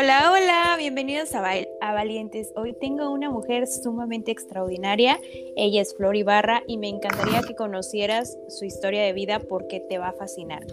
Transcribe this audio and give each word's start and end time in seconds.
Hola, 0.00 0.30
hola, 0.30 0.76
bienvenidos 0.78 1.34
a, 1.34 1.40
Valientes. 1.80 2.52
Hoy 2.54 2.72
tengo 2.72 3.10
una 3.10 3.30
mujer 3.30 3.66
sumamente 3.66 4.30
extraordinaria. 4.30 5.18
Ella 5.56 5.82
es 5.82 5.92
Flor 5.96 6.14
Ibarra 6.14 6.62
y 6.68 6.78
me 6.78 6.88
encantaría 6.88 7.42
que 7.42 7.56
conocieras 7.56 8.38
su 8.46 8.64
historia 8.64 9.02
de 9.02 9.12
vida 9.12 9.40
porque 9.40 9.80
te 9.80 9.98
va 9.98 10.10
a 10.10 10.12
fascinar. 10.12 10.64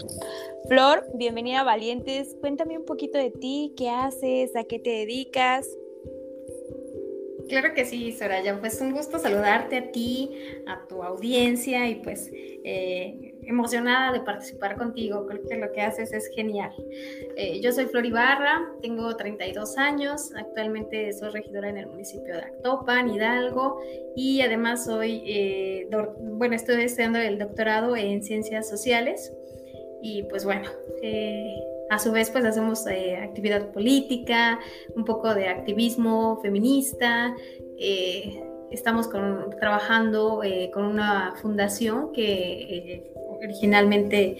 Flor, 0.67 1.07
bienvenida 1.15 1.61
a 1.61 1.63
Valientes. 1.63 2.35
Cuéntame 2.39 2.77
un 2.77 2.85
poquito 2.85 3.17
de 3.17 3.31
ti, 3.31 3.73
qué 3.75 3.89
haces, 3.89 4.55
a 4.55 4.63
qué 4.63 4.77
te 4.77 4.91
dedicas. 4.91 5.67
Claro 7.47 7.73
que 7.73 7.85
sí, 7.85 8.11
Soraya. 8.11 8.59
Pues 8.59 8.81
un 8.81 8.91
gusto 8.91 9.19
saludarte 9.19 9.77
a 9.77 9.91
ti, 9.91 10.31
a 10.67 10.87
tu 10.87 11.03
audiencia 11.03 11.87
y 11.87 11.95
pues 11.95 12.31
eh, 12.33 13.35
emocionada 13.43 14.11
de 14.11 14.21
participar 14.21 14.77
contigo. 14.77 15.25
Creo 15.27 15.41
que 15.47 15.57
lo 15.57 15.71
que 15.71 15.81
haces 15.81 16.11
es 16.13 16.29
genial. 16.35 16.71
Eh, 17.35 17.61
yo 17.61 17.71
soy 17.71 17.85
Flor 17.85 18.05
Ibarra, 18.05 18.71
tengo 18.81 19.15
32 19.15 19.77
años, 19.77 20.33
actualmente 20.35 21.13
soy 21.13 21.29
regidora 21.29 21.69
en 21.69 21.77
el 21.77 21.87
municipio 21.87 22.33
de 22.33 22.41
Actopan, 22.41 23.09
Hidalgo, 23.09 23.79
y 24.15 24.41
además 24.41 24.85
soy, 24.85 25.21
eh, 25.25 25.89
bueno, 26.19 26.55
estoy 26.55 26.83
estudiando 26.83 27.19
el 27.19 27.37
doctorado 27.37 27.95
en 27.95 28.23
ciencias 28.23 28.67
sociales. 28.67 29.31
Y 30.01 30.23
pues 30.23 30.45
bueno, 30.45 30.69
a 31.89 31.99
su 31.99 32.11
vez, 32.11 32.29
pues 32.29 32.45
hacemos 32.45 32.85
eh, 32.87 33.17
actividad 33.17 33.71
política, 33.71 34.59
un 34.95 35.05
poco 35.05 35.33
de 35.33 35.47
activismo 35.47 36.39
feminista. 36.41 37.35
Eh, 37.77 38.43
estamos 38.71 39.09
trabajando 39.59 40.43
eh, 40.43 40.71
con 40.73 40.85
una 40.85 41.35
fundación 41.41 42.11
que 42.11 43.11
originalmente 43.41 44.37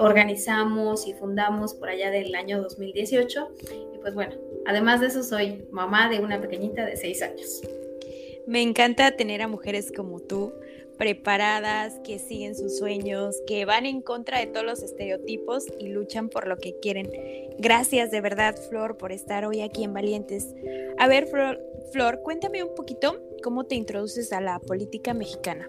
organizamos 0.00 1.06
y 1.06 1.14
fundamos 1.14 1.74
por 1.74 1.88
allá 1.88 2.10
del 2.10 2.34
año 2.34 2.60
2018. 2.60 3.48
Y 3.94 3.98
pues 3.98 4.14
bueno, 4.14 4.34
además 4.66 5.00
de 5.00 5.06
eso, 5.06 5.22
soy 5.22 5.66
mamá 5.70 6.08
de 6.08 6.20
una 6.20 6.40
pequeñita 6.40 6.84
de 6.84 6.96
seis 6.96 7.22
años. 7.22 7.62
Me 8.46 8.60
encanta 8.60 9.16
tener 9.16 9.40
a 9.40 9.48
mujeres 9.48 9.92
como 9.94 10.20
tú 10.20 10.52
preparadas, 10.98 11.98
que 12.04 12.18
siguen 12.18 12.54
sus 12.54 12.78
sueños, 12.78 13.36
que 13.46 13.64
van 13.64 13.86
en 13.86 14.00
contra 14.00 14.38
de 14.40 14.46
todos 14.46 14.64
los 14.64 14.82
estereotipos 14.82 15.66
y 15.78 15.88
luchan 15.88 16.28
por 16.28 16.46
lo 16.46 16.56
que 16.56 16.78
quieren. 16.80 17.10
Gracias 17.58 18.10
de 18.10 18.20
verdad, 18.20 18.56
Flor, 18.68 18.96
por 18.96 19.12
estar 19.12 19.44
hoy 19.44 19.60
aquí 19.60 19.84
en 19.84 19.92
Valientes. 19.92 20.54
A 20.98 21.08
ver, 21.08 21.26
Flor, 21.92 22.22
cuéntame 22.22 22.62
un 22.62 22.74
poquito 22.74 23.20
cómo 23.42 23.64
te 23.64 23.74
introduces 23.74 24.32
a 24.32 24.40
la 24.40 24.58
política 24.58 25.14
mexicana. 25.14 25.68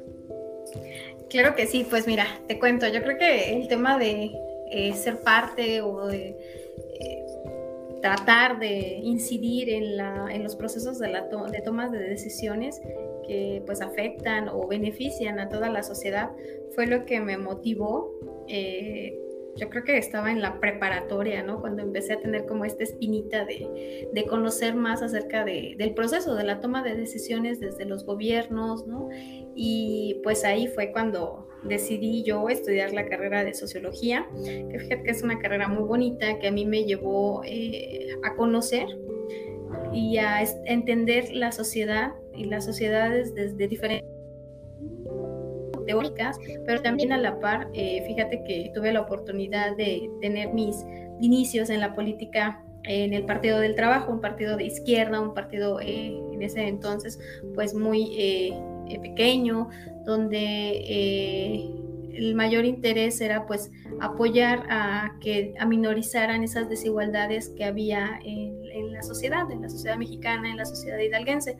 Claro 1.29 1.55
que 1.55 1.67
sí, 1.67 1.85
pues 1.89 2.07
mira, 2.07 2.25
te 2.47 2.59
cuento, 2.59 2.87
yo 2.87 3.01
creo 3.03 3.17
que 3.17 3.53
el 3.53 3.67
tema 3.67 3.97
de 3.97 4.31
eh, 4.71 4.93
ser 4.93 5.19
parte 5.19 5.81
o 5.81 6.07
de 6.07 6.37
eh, 6.99 7.25
tratar 8.01 8.59
de 8.59 8.99
incidir 9.03 9.69
en, 9.69 9.97
la, 9.97 10.27
los 10.37 10.55
procesos 10.55 10.99
de, 10.99 11.09
la 11.09 11.23
de 11.23 11.61
tomas 11.61 11.91
de 11.91 11.99
decisiones 11.99 12.81
que 13.27 13.63
pues 13.65 13.81
afectan 13.81 14.49
o 14.49 14.67
benefician 14.67 15.39
a 15.39 15.49
toda 15.49 15.69
la 15.69 15.83
sociedad 15.83 16.31
fue 16.73 16.87
lo 16.87 17.05
que 17.05 17.19
me 17.19 17.37
motivó. 17.37 18.11
Eh, 18.47 19.19
yo 19.57 19.69
creo 19.69 19.85
que 19.85 19.97
estaba 19.97 20.31
en 20.31 20.41
la 20.41 20.59
preparatoria, 20.59 21.41
¿no? 21.41 21.61
Cuando 21.61 21.81
empecé 21.81 22.13
a 22.13 22.19
tener 22.19 22.45
como 22.45 22.65
esta 22.65 22.83
espinita 22.83 23.45
de, 23.45 24.09
de 24.11 24.25
conocer 24.25 24.75
más 24.75 25.01
acerca 25.01 25.45
de, 25.45 25.75
del 25.77 25.93
proceso 25.93 26.35
de 26.35 26.43
la 26.43 26.59
toma 26.59 26.83
de 26.83 26.95
decisiones 26.95 27.61
desde 27.61 27.85
los 27.85 28.05
gobiernos, 28.05 28.85
¿no? 28.85 29.07
Y 29.55 30.19
pues 30.23 30.43
ahí 30.43 30.67
fue 30.67 30.91
cuando 30.91 31.47
decidí 31.63 32.23
yo 32.23 32.49
estudiar 32.49 32.93
la 32.93 33.07
carrera 33.07 33.43
de 33.43 33.53
sociología, 33.53 34.27
que 34.43 34.77
fíjate 34.77 35.03
que 35.03 35.11
es 35.11 35.23
una 35.23 35.39
carrera 35.39 35.67
muy 35.67 35.83
bonita 35.83 36.37
que 36.39 36.47
a 36.47 36.51
mí 36.51 36.65
me 36.65 36.83
llevó 36.83 37.41
eh, 37.45 38.09
a 38.23 38.35
conocer 38.35 38.87
y 39.93 40.17
a 40.17 40.41
entender 40.65 41.31
la 41.33 41.51
sociedad 41.51 42.13
y 42.35 42.45
las 42.45 42.65
sociedades 42.65 43.33
desde 43.33 43.67
diferentes 43.67 44.15
teóricas, 45.85 46.37
pero 46.65 46.81
también 46.81 47.11
a 47.13 47.17
la 47.17 47.39
par, 47.39 47.69
eh, 47.73 48.03
fíjate 48.07 48.43
que 48.43 48.71
tuve 48.73 48.91
la 48.91 49.01
oportunidad 49.01 49.75
de 49.77 50.09
tener 50.21 50.53
mis 50.53 50.85
inicios 51.21 51.69
en 51.69 51.79
la 51.79 51.93
política 51.95 52.61
en 52.83 53.13
el 53.13 53.25
Partido 53.25 53.59
del 53.59 53.75
Trabajo, 53.75 54.11
un 54.11 54.21
partido 54.21 54.57
de 54.57 54.65
izquierda, 54.65 55.19
un 55.19 55.33
partido 55.33 55.79
eh, 55.79 56.19
en 56.33 56.41
ese 56.41 56.67
entonces 56.67 57.19
pues 57.55 57.73
muy 57.73 58.11
eh, 58.17 58.53
pequeño, 59.01 59.69
donde 60.05 61.63
el 62.13 62.35
mayor 62.35 62.65
interés 62.65 63.19
era 63.21 63.47
pues 63.47 63.71
apoyar 63.99 64.63
a 64.69 65.17
que 65.19 65.55
aminorizaran 65.59 66.43
esas 66.43 66.69
desigualdades 66.69 67.49
que 67.49 67.65
había 67.65 68.19
en, 68.23 68.64
la 68.83 69.03
sociedad, 69.03 69.49
en 69.51 69.61
la 69.61 69.69
sociedad 69.69 69.97
mexicana, 69.97 70.49
en 70.49 70.57
la 70.57 70.65
sociedad 70.65 70.97
hidalguense. 70.99 71.57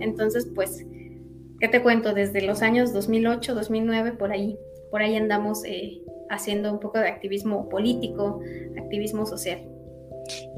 Entonces, 0.00 0.48
pues, 0.54 0.84
¿qué 1.60 1.68
te 1.68 1.82
cuento? 1.82 2.14
Desde 2.14 2.42
los 2.42 2.62
años 2.62 2.92
2008, 2.92 3.54
2009, 3.54 4.12
por 4.12 4.32
ahí, 4.32 4.58
por 4.90 5.02
ahí 5.02 5.16
andamos 5.16 5.64
eh, 5.64 6.02
haciendo 6.28 6.72
un 6.72 6.80
poco 6.80 6.98
de 6.98 7.08
activismo 7.08 7.68
político, 7.68 8.40
activismo 8.78 9.26
social. 9.26 9.66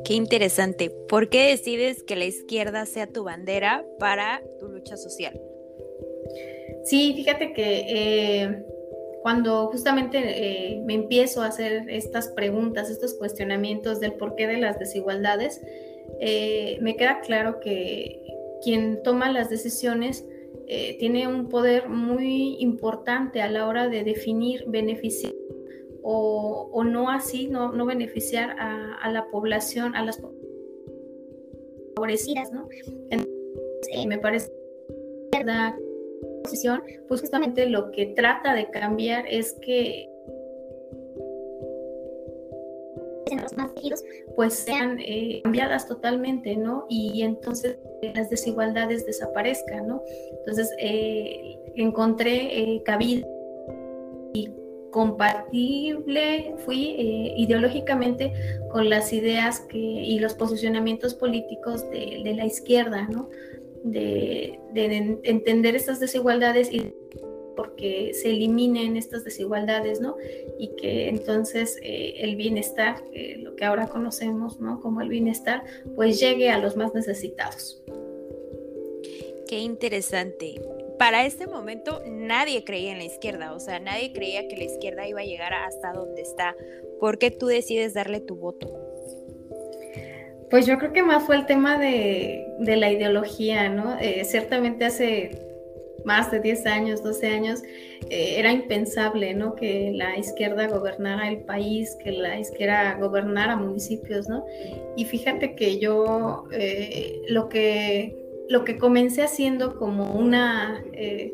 Qué 0.05 0.15
interesante. 0.15 0.91
¿Por 1.09 1.29
qué 1.29 1.49
decides 1.49 2.03
que 2.03 2.17
la 2.17 2.25
izquierda 2.25 2.87
sea 2.87 3.07
tu 3.07 3.25
bandera 3.25 3.85
para 3.99 4.43
tu 4.59 4.69
lucha 4.69 4.97
social? 4.97 5.41
Sí, 6.85 7.12
fíjate 7.15 7.53
que 7.53 7.85
eh, 7.89 8.65
cuando 9.23 9.69
justamente 9.69 10.19
eh, 10.19 10.83
me 10.85 10.95
empiezo 10.95 11.43
a 11.43 11.47
hacer 11.47 11.89
estas 11.89 12.29
preguntas, 12.29 12.91
estos 12.91 13.15
cuestionamientos 13.15 14.01
del 14.01 14.15
porqué 14.15 14.49
de 14.49 14.57
las 14.57 14.79
desigualdades, 14.79 15.61
eh, 16.21 16.79
me 16.81 16.97
queda 16.97 17.21
claro 17.21 17.61
que 17.61 18.23
quien 18.63 19.03
toma 19.03 19.31
las 19.31 19.51
decisiones 19.51 20.27
eh, 20.67 20.97
tiene 20.99 21.27
un 21.27 21.49
poder 21.49 21.89
muy 21.89 22.57
importante 22.61 23.43
a 23.43 23.51
la 23.51 23.67
hora 23.67 23.89
de 23.89 24.05
definir 24.05 24.65
beneficios 24.69 25.35
o, 26.05 26.83
no 26.85 27.11
así, 27.11 27.47
no, 27.47 27.73
no 27.73 27.87
beneficiar 27.87 28.57
a, 28.59 29.11
la 29.11 29.29
población, 29.31 29.95
a 29.95 30.05
las 30.05 30.21
favorecidas, 31.95 32.51
¿no? 32.53 32.69
Entonces, 33.11 34.07
me 34.07 34.19
parece 34.19 34.51
verdad 35.31 35.75
posición, 36.43 36.83
pues 37.07 37.21
justamente 37.21 37.67
lo 37.67 37.93
que 37.93 38.07
trata 38.07 38.55
de 38.55 38.69
cambiar 38.71 39.27
es 39.29 39.57
que 39.62 40.09
los 43.41 43.56
más 43.56 43.70
pues 44.37 44.54
sean 44.54 44.98
eh, 45.00 45.41
cambiadas 45.43 45.87
totalmente, 45.88 46.56
¿no? 46.56 46.87
Y 46.88 47.22
entonces 47.22 47.78
las 48.15 48.31
desigualdades 48.31 49.06
desaparezcan, 49.06 49.87
¿no? 49.87 50.03
Entonces 50.38 50.70
eh, 50.78 51.59
encontré 51.76 52.59
eh, 52.59 52.82
cabida 52.84 53.26
y 54.34 54.50
compatible 54.91 56.54
fui 56.59 56.97
ideológicamente 57.37 58.32
con 58.70 58.91
las 58.91 59.12
ideas 59.12 59.60
que, 59.60 59.78
y 59.78 60.19
los 60.19 60.34
posicionamientos 60.34 61.14
políticos 61.14 61.88
de, 61.91 62.20
de 62.22 62.34
la 62.34 62.44
izquierda, 62.44 63.09
¿no? 63.10 63.28
de, 63.85 64.58
entender 65.25 65.76
estas 65.76 66.00
desigualdades 66.00 66.73
y 66.73 66.94
porque 67.56 68.12
se 68.14 68.31
eliminen 68.31 68.96
estas 68.96 69.25
desigualdades, 69.25 70.00
¿no? 70.00 70.16
Y 70.58 70.75
que 70.76 71.08
entonces 71.08 71.78
eh, 71.82 72.14
el 72.19 72.37
bienestar, 72.37 73.02
lo 73.38 73.56
que 73.56 73.64
ahora 73.64 73.88
conocemos, 73.88 74.60
¿no? 74.60 74.81
Como 74.81 75.00
el 75.00 75.08
bienestar, 75.08 75.64
pues 75.94 76.20
llegue 76.20 76.50
a 76.50 76.58
los 76.58 76.76
más 76.76 76.94
necesitados. 76.94 77.82
Qué 79.52 79.58
interesante. 79.58 80.60
Para 80.99 81.26
este 81.26 81.46
momento 81.46 82.00
nadie 82.06 82.64
creía 82.64 82.93
en 82.93 82.99
la 82.99 83.04
izquierda, 83.04 83.52
o 83.52 83.60
sea, 83.60 83.81
nadie 83.81 84.12
creía 84.12 84.49
que 84.49 84.56
la 84.56 84.64
izquierda 84.64 85.06
iba 85.06 85.20
a 85.20 85.25
llegar 85.25 85.52
hasta 85.52 85.93
donde 85.93 86.22
está. 86.22 86.56
¿Por 87.00 87.19
qué 87.19 87.31
tú 87.31 87.49
decides 87.49 87.93
darle 87.93 88.20
tu 88.20 88.37
voto? 88.37 88.72
Pues 90.49 90.64
yo 90.64 90.78
creo 90.78 90.93
que 90.93 91.02
más 91.02 91.25
fue 91.25 91.37
el 91.37 91.46
tema 91.46 91.78
de, 91.78 92.46
la 92.60 92.90
ideología, 92.90 93.69
¿no? 93.69 93.99
Eh, 93.99 94.25
ciertamente 94.25 94.84
hace 94.84 95.51
más 96.04 96.31
de 96.31 96.40
10 96.40 96.66
años, 96.66 97.02
12 97.02 97.26
años, 97.26 97.62
eh, 98.10 98.34
era 98.38 98.52
impensable, 98.52 99.34
¿no? 99.34 99.54
Que 99.54 99.93
la 99.94 100.19
izquierda 100.19 100.66
gobernara 100.69 101.28
el 101.28 101.38
país, 101.40 101.96
que 102.02 102.12
la 102.12 102.38
izquierda 102.38 102.96
gobernara 102.99 103.56
municipios, 103.56 104.28
¿no? 104.28 104.44
Y 104.96 105.04
fíjate 105.04 105.54
que 105.54 105.78
yo 105.78 106.44
eh, 106.52 107.22
lo 107.28 107.49
que 107.49 108.19
lo 108.49 108.64
que 108.64 108.76
comencé 108.76 109.22
haciendo 109.22 109.76
como 109.78 110.12
una, 110.12 110.84
eh, 110.93 111.32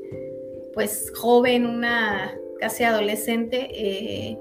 pues 0.75 1.11
joven, 1.17 1.67
una 1.67 2.39
casi 2.61 2.85
adolescente, 2.85 4.39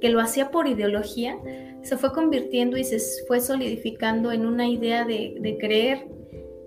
que 0.00 0.08
lo 0.08 0.20
hacía 0.20 0.50
por 0.50 0.68
ideología, 0.68 1.38
se 1.86 1.96
fue 1.96 2.12
convirtiendo 2.12 2.76
y 2.76 2.84
se 2.84 2.98
fue 3.26 3.40
solidificando 3.40 4.32
en 4.32 4.44
una 4.44 4.68
idea 4.68 5.04
de, 5.04 5.56
creer, 5.60 6.06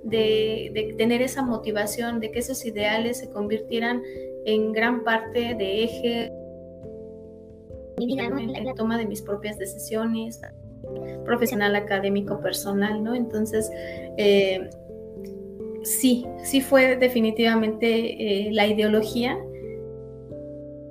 de, 0.10 0.96
tener 0.98 1.22
esa 1.22 1.42
motivación, 1.42 2.20
de 2.20 2.32
que 2.32 2.40
esos 2.40 2.66
ideales 2.66 3.20
se 3.20 3.30
convirtieran 3.30 4.02
en 4.46 4.72
gran 4.72 5.04
parte 5.04 5.56
de 5.56 5.84
eje 5.84 6.32
en 7.98 8.66
la 8.66 8.74
toma 8.76 8.98
de 8.98 9.06
mis 9.06 9.22
propias 9.22 9.58
decisiones, 9.58 10.42
profesional, 11.26 11.76
académico, 11.76 12.40
personal, 12.40 13.04
¿no? 13.04 13.14
Entonces, 13.14 13.70
eh, 14.18 14.70
sí, 15.84 16.26
sí 16.44 16.62
fue 16.62 16.96
definitivamente 16.96 18.48
eh, 18.48 18.52
la 18.52 18.68
ideología 18.68 19.38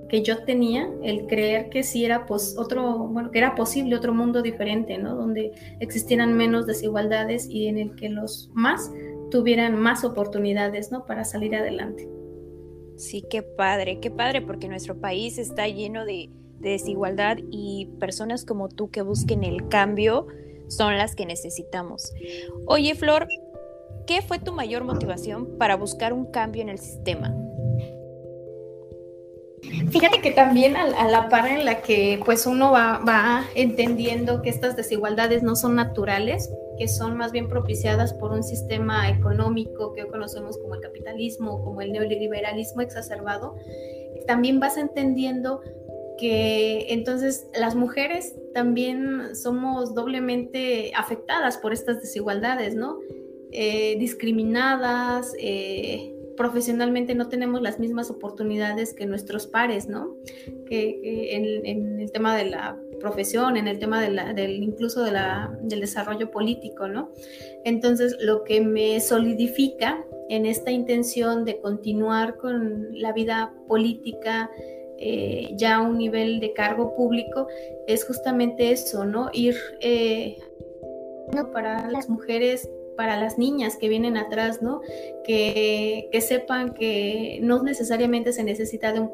que 0.09 0.23
yo 0.23 0.43
tenía, 0.45 0.89
el 1.03 1.27
creer 1.27 1.69
que 1.69 1.83
sí 1.83 2.05
era 2.05 2.27
otro, 2.29 3.09
bueno, 3.09 3.31
que 3.31 3.39
era 3.39 3.55
posible 3.55 3.95
otro 3.95 4.15
mundo 4.15 4.43
diferente, 4.43 4.97
¿no? 4.97 5.15
Donde 5.15 5.53
existieran 5.81 6.37
menos 6.37 6.67
desigualdades 6.67 7.47
y 7.49 7.69
en 7.69 7.79
el 7.79 7.95
que 7.95 8.09
los 8.09 8.51
más 8.55 8.91
tuvieran 9.31 9.77
más 9.77 10.05
oportunidades, 10.05 10.91
¿no? 10.91 11.07
Para 11.07 11.25
salir 11.25 11.55
adelante. 11.55 12.09
Sí, 12.97 13.25
qué 13.31 13.43
padre, 13.43 14.01
qué 14.01 14.11
padre, 14.11 14.43
porque 14.43 14.69
nuestro 14.69 15.01
país 15.01 15.39
está 15.39 15.69
lleno 15.69 16.05
de, 16.05 16.31
de 16.59 16.71
desigualdad 16.71 17.39
y 17.51 17.89
personas 18.01 18.45
como 18.45 18.69
tú 18.69 18.91
que 18.91 19.03
busquen 19.03 19.45
el 19.45 19.69
cambio 19.69 20.27
son 20.69 20.97
las 20.97 21.15
que 21.15 21.27
necesitamos. 21.27 22.13
Oye, 22.67 22.95
Flor, 22.95 23.27
¿qué 24.07 24.23
fue 24.23 24.39
tu 24.39 24.53
mayor 24.53 24.85
motivación 24.85 25.57
para 25.59 25.77
buscar 25.77 26.13
un 26.13 26.31
cambio 26.31 26.63
en 26.63 26.69
el 26.69 26.79
sistema? 26.79 27.35
Fíjate 29.91 30.21
que 30.21 30.31
también 30.31 30.77
a, 30.77 31.09
la 31.09 31.29
par 31.29 31.49
en 31.49 31.65
la 31.65 31.83
que 31.83 32.21
pues 32.25 32.47
uno 32.47 32.71
va, 32.71 33.03
va, 33.07 33.45
entendiendo 33.55 34.41
que 34.43 34.51
estas 34.51 34.77
desigualdades 34.77 35.43
no 35.43 35.57
son 35.57 35.75
naturales, 35.75 36.51
que 36.79 36.89
son 36.89 37.17
más 37.17 37.33
bien 37.33 37.49
propiciadas 37.49 38.15
por 38.15 38.33
un 38.33 38.43
sistema 38.43 39.11
económico 39.11 39.93
que 39.93 40.05
hoy 40.05 40.11
conocemos 40.11 40.59
como 40.59 40.75
el 40.75 40.81
capitalismo, 40.81 41.63
como 41.65 41.81
el 41.81 41.93
neoliberalismo 41.93 42.83
exacerbado, 42.83 43.57
también 44.27 44.61
vas 44.61 44.77
entendiendo 44.77 45.61
que 46.19 46.93
entonces 46.93 47.49
las 47.55 47.75
mujeres 47.75 48.35
también 48.53 49.35
somos 49.35 49.95
doblemente 49.95 50.93
afectadas 50.95 51.59
por 51.59 51.73
estas 51.73 52.01
desigualdades, 52.01 52.75
¿no? 52.75 52.99
Eh, 53.53 53.97
discriminadas, 53.99 55.33
eh, 55.39 56.15
profesionalmente 56.37 57.15
no 57.15 57.29
tenemos 57.29 57.63
las 57.63 57.79
mismas 57.79 58.11
oportunidades 58.11 58.95
que 58.95 59.07
nuestros 59.07 59.47
pares, 59.47 59.89
¿no? 59.89 60.17
Que, 60.67 61.35
en, 61.65 62.01
el 62.01 62.13
tema 62.13 62.37
de 62.37 62.45
la 62.45 62.79
profesión, 63.01 63.57
en 63.57 63.69
el 63.69 63.79
tema 63.79 64.01
del 64.01 64.63
incluso 64.63 65.03
de 65.03 65.13
del 65.63 65.81
desarrollo 65.81 66.31
político, 66.31 66.89
¿no? 66.89 67.11
Entonces, 67.65 68.17
lo 68.21 68.45
que 68.45 68.61
me 68.61 69.01
solidifica 69.01 70.05
en 70.29 70.47
esta 70.47 70.71
intención 70.71 71.45
de 71.45 71.61
continuar 71.61 72.37
con 72.37 72.89
la 72.93 73.13
vida 73.13 73.55
política, 73.67 74.51
eh, 74.99 75.51
ya 75.55 75.77
a 75.77 75.83
un 75.83 75.97
nivel 75.99 76.41
de 76.41 76.53
cargo 76.53 76.95
público, 76.95 77.47
es 77.87 78.05
justamente 78.05 78.73
eso, 78.73 79.05
¿no? 79.05 79.31
Ir 79.33 79.57
eh, 79.81 80.37
para 81.53 81.91
las 81.91 82.09
mujeres 82.09 82.69
para 82.99 83.17
las 83.17 83.39
niñas 83.39 83.77
que 83.77 83.89
vienen 83.89 84.17
atrás, 84.17 84.61
¿no? 84.61 84.81
Que, 85.23 86.11
sepan 86.21 86.75
que 86.75 87.39
no 87.41 87.63
necesariamente 87.63 88.33
se 88.33 88.43
necesita 88.43 88.93
de 88.93 88.99
un 88.99 89.13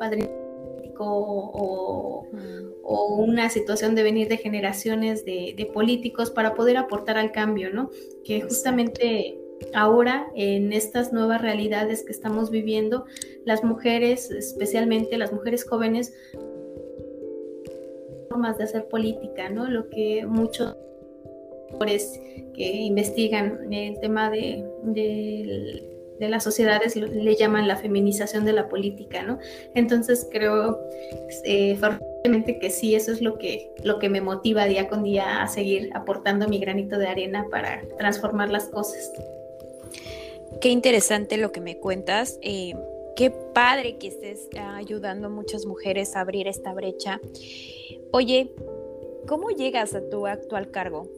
o, 1.03 2.27
o, 2.83 3.17
una 3.17 3.49
situación 3.51 3.95
de 3.95 4.03
venir 4.03 4.29
de 4.29 4.37
generaciones 4.37 5.25
de, 5.25 5.71
políticos 5.73 6.31
para 6.31 6.55
poder 6.55 6.77
aportar 6.77 7.17
al 7.17 7.33
cambio, 7.33 7.73
¿no? 7.73 7.91
Que 8.25 8.43
justamente 8.43 9.39
ahora 9.73 10.27
en 10.35 10.73
estas 10.73 11.13
nuevas 11.13 11.41
realidades 11.41 12.03
que 12.03 12.13
estamos 12.13 12.51
viviendo, 12.51 13.07
las 13.45 13.65
mujeres, 13.65 14.31
especialmente 14.31 15.17
las 15.17 15.33
mujeres 15.33 15.65
jóvenes, 15.65 16.13
formas 18.29 18.59
de 18.59 18.65
hacer 18.65 18.89
política, 18.89 19.49
¿no? 19.49 19.69
Lo 19.69 19.89
que 19.89 20.27
muchos 20.27 20.77
que 22.55 22.73
investigan 22.83 23.73
el 23.73 23.99
tema 24.01 24.31
de, 24.31 24.65
de, 24.85 25.94
las 26.19 26.45
sociedades 26.45 26.97
le 26.97 27.37
llaman 27.37 27.69
la 27.69 27.77
feminización 27.77 28.45
de 28.45 28.53
la 28.53 28.69
política, 28.69 29.23
¿no? 29.23 29.39
Entonces 29.75 30.27
creo 30.31 30.81
eh, 31.45 31.79
que 32.61 32.71
sí, 32.71 32.95
eso 32.95 33.13
es 33.13 33.21
lo 33.21 33.39
que, 33.39 33.73
lo 33.83 33.99
que 33.99 34.09
me 34.09 34.21
motiva 34.21 34.65
día 34.67 34.89
con 34.89 35.03
día 35.03 35.43
a 35.43 35.49
seguir 35.49 35.91
aportando 35.95 36.49
mi 36.49 36.59
granito 36.59 36.99
de 36.99 37.09
arena 37.09 37.47
para 37.51 37.83
transformar 37.99 38.51
las 38.51 38.67
cosas. 38.67 39.13
Qué 40.61 40.69
interesante 40.69 41.37
lo 41.37 41.53
que 41.53 41.61
me 41.61 41.79
cuentas. 41.79 42.39
Eh, 42.43 42.75
qué 43.17 43.31
padre 43.31 43.99
que 43.99 44.09
estés 44.09 44.49
ayudando 44.57 45.27
a 45.27 45.31
muchas 45.31 45.67
mujeres 45.67 46.17
a 46.17 46.21
abrir 46.21 46.49
esta 46.49 46.73
brecha. 46.73 47.21
Oye, 48.13 48.51
¿cómo 49.27 49.51
llegas 49.51 49.95
a 49.95 50.09
tu 50.09 50.27
actual 50.27 50.71
cargo? 50.71 51.09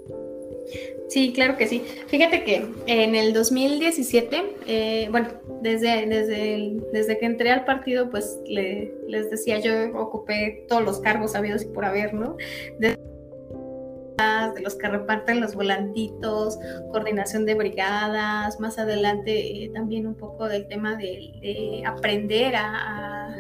Sí, 1.09 1.33
claro 1.33 1.57
que 1.57 1.67
sí. 1.67 1.83
Fíjate 2.09 2.43
que 2.45 2.67
en 2.87 3.15
el 3.15 3.33
2017, 3.33 4.57
eh, 4.67 5.09
bueno, 5.11 5.29
desde, 5.63 6.07
desde, 6.07 6.77
desde 6.93 7.19
que 7.19 7.27
entré 7.27 7.51
al 7.51 7.65
partido, 7.65 8.11
pues 8.11 8.39
les 8.47 9.31
decía, 9.31 9.61
yo 9.61 9.97
ocupé 9.99 10.65
todos 10.69 10.83
los 10.83 11.01
cargos 11.01 11.35
habidos 11.35 11.63
y 11.63 11.67
por 11.67 11.85
haber, 11.85 12.13
¿no? 12.13 12.37
De, 12.79 12.99
de 14.55 14.63
los 14.63 14.75
que 14.77 14.89
reparten 14.89 15.41
los 15.41 15.55
volantitos, 15.55 16.59
coordinación 16.91 17.45
de 17.45 17.55
brigadas, 17.55 18.59
más 18.59 18.79
adelante 18.79 19.65
eh, 19.65 19.71
también 19.75 20.07
un 20.07 20.15
poco 20.15 20.49
del 20.49 20.67
tema 20.67 20.97
de, 20.97 21.83
aprender 21.87 22.57
a 22.57 23.37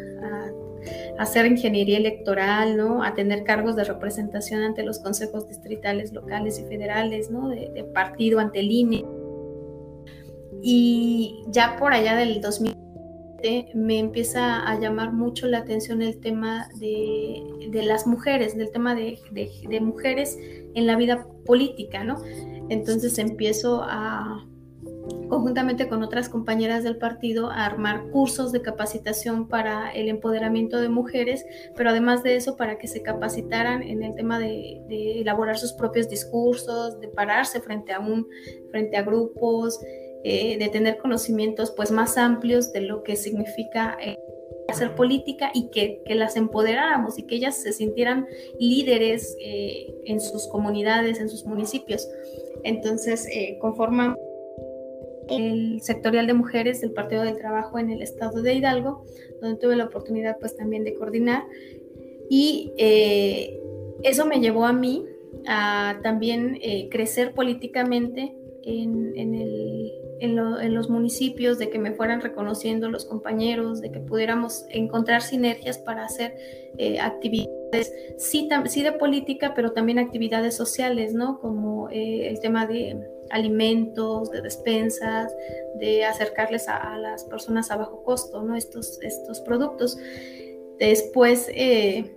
hacer 1.18 1.46
ingeniería 1.46 1.98
electoral, 1.98 2.76
¿no? 2.76 3.02
A 3.02 3.14
tener 3.14 3.44
cargos 3.44 3.76
de 3.76 3.84
representación 3.84 4.62
ante 4.62 4.82
los 4.82 4.98
consejos 4.98 5.48
distritales, 5.48 6.12
locales 6.12 6.58
y 6.58 6.64
federales, 6.64 7.30
¿no? 7.30 7.48
De, 7.48 7.84
partido 7.94 8.38
ante 8.38 8.60
el 8.60 8.70
INE. 8.70 9.04
Y 10.62 11.44
ya 11.48 11.76
por 11.78 11.92
allá 11.92 12.16
del 12.16 12.40
2000 12.40 12.76
me 13.74 13.98
empieza 13.98 14.68
a 14.68 14.80
llamar 14.80 15.12
mucho 15.12 15.46
la 15.46 15.58
atención 15.58 16.02
el 16.02 16.18
tema 16.20 16.68
de, 16.80 17.42
las 17.84 18.06
mujeres, 18.06 18.56
del 18.56 18.72
tema 18.72 18.94
de, 18.94 19.18
de, 19.30 19.80
mujeres 19.80 20.36
en 20.74 20.86
la 20.86 20.96
vida 20.96 21.26
política, 21.44 22.02
¿no? 22.02 22.16
Entonces 22.68 23.18
empiezo 23.18 23.82
a, 23.84 24.44
conjuntamente 25.28 25.88
con 25.88 26.02
otras 26.02 26.28
compañeras 26.28 26.84
del 26.84 26.98
partido, 26.98 27.50
a 27.50 27.64
armar 27.64 28.10
cursos 28.10 28.52
de 28.52 28.62
capacitación 28.62 29.48
para 29.48 29.90
el 29.90 30.08
empoderamiento 30.08 30.80
de 30.80 30.88
mujeres, 30.88 31.44
pero 31.74 31.90
además 31.90 32.22
de 32.22 32.36
eso, 32.36 32.56
para 32.56 32.78
que 32.78 32.88
se 32.88 33.02
capacitaran 33.02 33.82
en 33.82 34.02
el 34.02 34.14
tema 34.14 34.38
de, 34.38 34.82
elaborar 35.20 35.58
sus 35.58 35.72
propios 35.72 36.08
discursos, 36.08 37.00
de 37.00 37.08
pararse 37.08 37.60
frente 37.60 37.92
a, 37.92 38.00
un, 38.00 38.28
frente 38.70 38.96
a 38.96 39.02
grupos, 39.02 39.80
eh, 40.24 40.58
de 40.58 40.68
tener 40.68 40.98
conocimientos 40.98 41.72
pues, 41.76 41.90
más 41.90 42.16
amplios 42.16 42.72
de 42.72 42.82
lo 42.82 43.02
que 43.02 43.16
significa. 43.16 43.96
Eh, 44.02 44.16
hacer 44.68 44.96
política 44.96 45.52
y 45.54 45.70
que, 45.70 46.02
las 46.08 46.36
empoderáramos 46.36 47.20
y 47.20 47.22
que 47.22 47.36
ellas 47.36 47.54
se 47.54 47.72
sintieran 47.72 48.26
líderes 48.58 49.36
eh, 49.40 49.94
en 50.06 50.20
sus 50.20 50.48
comunidades, 50.48 51.20
en 51.20 51.28
sus 51.28 51.44
municipios. 51.44 52.08
Entonces, 52.64 53.28
conforman 53.60 54.16
el 55.28 55.80
sectorial 55.82 56.26
de 56.26 56.34
mujeres 56.34 56.80
del 56.80 56.92
Partido 56.92 57.22
del 57.22 57.38
Trabajo 57.38 57.78
en 57.78 57.90
el 57.90 58.02
estado 58.02 58.42
de 58.42 58.54
Hidalgo, 58.54 59.04
donde 59.40 59.58
tuve 59.58 59.76
la 59.76 59.84
oportunidad 59.84 60.38
pues 60.38 60.56
también 60.56 60.84
de 60.84 60.94
coordinar. 60.94 61.44
Y 62.28 62.72
eh, 62.76 63.60
eso 64.02 64.26
me 64.26 64.40
llevó 64.40 64.64
a 64.64 64.72
mí 64.72 65.04
a 65.46 66.00
también 66.02 66.58
eh, 66.60 66.88
crecer 66.90 67.32
políticamente 67.32 68.34
en, 68.64 69.12
en, 69.16 70.74
los 70.74 70.90
municipios, 70.90 71.56
de 71.58 71.70
que 71.70 71.78
me 71.78 71.92
fueran 71.92 72.20
reconociendo 72.20 72.90
los 72.90 73.04
compañeros, 73.04 73.80
de 73.80 73.92
que 73.92 74.00
pudiéramos 74.00 74.66
encontrar 74.70 75.22
sinergias 75.22 75.78
para 75.78 76.04
hacer 76.04 76.34
eh, 76.76 76.98
actividades, 76.98 77.92
sí, 78.18 78.48
sí, 78.66 78.82
de 78.82 78.92
política, 78.92 79.52
pero 79.54 79.70
también 79.70 80.00
actividades 80.00 80.56
sociales, 80.56 81.14
¿no? 81.14 81.38
Como 81.38 81.88
el 81.90 82.40
tema 82.40 82.66
de 82.66 82.96
alimentos, 83.30 84.30
de 84.30 84.42
despensas, 84.42 85.34
de 85.78 86.04
acercarles 86.04 86.68
a, 86.68 86.96
las 86.98 87.24
personas 87.24 87.70
a 87.70 87.76
bajo 87.76 88.02
costo, 88.02 88.42
¿no? 88.42 88.56
Estos, 88.56 88.98
estos 89.02 89.40
productos. 89.40 89.98
Después, 90.78 91.48
eh, 91.54 92.16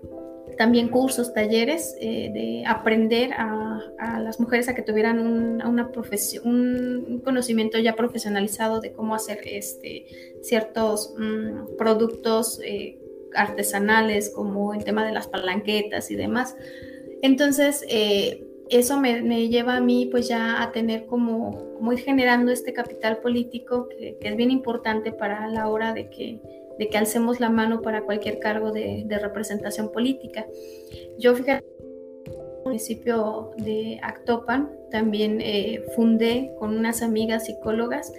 también 0.58 0.90
cursos, 0.90 1.34
talleres 1.34 1.96
eh, 2.02 2.32
de 2.34 2.64
aprender 2.68 3.32
a, 3.34 3.80
las 4.20 4.40
mujeres 4.40 4.68
a 4.68 4.76
que 4.76 4.82
tuvieran 4.82 5.20
un, 5.20 5.66
una 5.66 5.92
profesión, 5.92 6.46
un 6.46 7.22
conocimiento 7.24 7.80
ya 7.80 7.96
profesionalizado 7.96 8.82
de 8.82 8.92
cómo 8.92 9.16
hacer 9.16 9.40
este, 9.46 10.06
ciertos 10.42 11.14
mm, 11.18 11.78
productos 11.78 12.60
eh, 12.64 13.00
artesanales, 13.34 14.30
como 14.30 14.74
el 14.74 14.84
tema 14.84 15.06
de 15.06 15.14
las 15.14 15.28
palanquetas 15.28 16.12
y 16.12 16.16
demás. 16.16 16.58
Entonces, 17.22 17.86
eso 18.70 19.00
me, 19.00 19.48
lleva 19.48 19.78
a 19.78 19.82
mí 19.82 20.08
pues 20.12 20.28
ya 20.28 20.62
a 20.62 20.72
tener 20.72 21.06
como, 21.06 21.76
ir 21.92 22.00
generando 22.00 22.52
este 22.52 22.74
capital 22.74 23.18
político 23.18 23.88
que, 23.90 24.18
que 24.20 24.28
es 24.28 24.36
bien 24.36 24.52
importante 24.52 25.12
para 25.12 25.48
la 25.48 25.68
hora 25.68 25.94
de 25.94 26.10
que 26.10 26.40
de 26.80 26.88
que 26.88 26.98
alcemos 26.98 27.42
la 27.42 27.50
mano 27.50 27.82
para 27.82 28.04
cualquier 28.04 28.40
cargo 28.40 28.72
de, 28.72 29.06
representación 29.22 29.92
política. 29.92 30.48
Yo, 31.20 31.36
fíjate, 31.36 31.66
en 32.26 32.34
el 32.34 32.64
municipio 32.64 33.52
de 33.58 34.00
Actopan 34.02 34.72
también 34.90 35.42
eh, 35.42 35.84
fundé 35.94 36.54
con 36.58 36.78
unas 36.78 37.02
amigas 37.02 37.46
psicólogas 37.46 38.14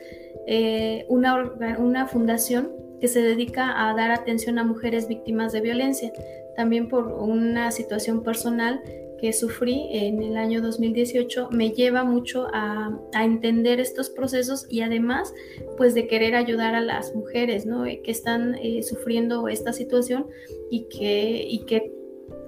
eh, 0.46 1.06
una, 1.08 1.54
una 1.78 2.06
fundación 2.06 2.72
que 3.00 3.08
se 3.08 3.22
dedica 3.22 3.88
a 3.88 3.94
dar 3.94 4.10
atención 4.10 4.58
a 4.58 4.64
mujeres 4.64 5.08
víctimas 5.08 5.52
de 5.52 5.62
violencia, 5.62 6.12
también 6.54 6.88
por 6.88 7.06
una 7.06 7.70
situación 7.70 8.22
personal 8.22 8.82
que 9.20 9.32
sufrí 9.32 9.86
en 9.90 10.22
el 10.22 10.36
año 10.36 10.62
2018 10.62 11.50
me 11.52 11.70
lleva 11.72 12.04
mucho 12.04 12.46
a, 12.52 12.98
entender 13.12 13.80
estos 13.80 14.08
procesos 14.08 14.66
y 14.70 14.80
además 14.80 15.34
pues 15.76 15.94
de 15.94 16.06
querer 16.06 16.34
ayudar 16.34 16.74
a 16.74 16.80
las 16.80 17.14
mujeres 17.14 17.66
¿no? 17.66 17.84
Eh, 17.84 18.00
que 18.02 18.10
están 18.10 18.54
eh, 18.54 18.82
sufriendo 18.82 19.48
esta 19.48 19.72
situación 19.72 20.26
y 20.70 20.84
que, 20.84 21.44
y 21.46 21.66
que, 21.66 21.92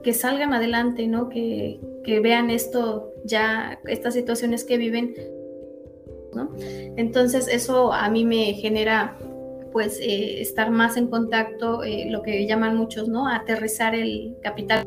que 0.03 0.15
salgan 0.15 0.55
adelante, 0.55 1.07
¿no? 1.07 1.29
que, 1.29 1.79
que 2.05 2.21
vean 2.21 2.49
esto 2.49 3.13
ya, 3.25 3.81
estas 3.87 4.15
situaciones 4.15 4.65
que 4.65 4.79
viven. 4.79 5.15
¿no? 6.35 6.55
Entonces 6.97 7.49
eso 7.49 7.93
a 7.93 8.09
mí 8.09 8.25
me 8.25 8.55
genera 8.55 9.19
pues 9.73 10.01
eh, 10.01 10.41
estar 10.41 10.71
más 10.71 10.97
en 10.97 11.09
contacto, 11.09 11.81
lo 12.09 12.23
que 12.23 12.47
llaman 12.47 12.77
muchos, 12.77 13.09
¿no? 13.09 13.27
Aterrizar 13.27 13.95
el 13.95 14.37
capital 14.43 14.85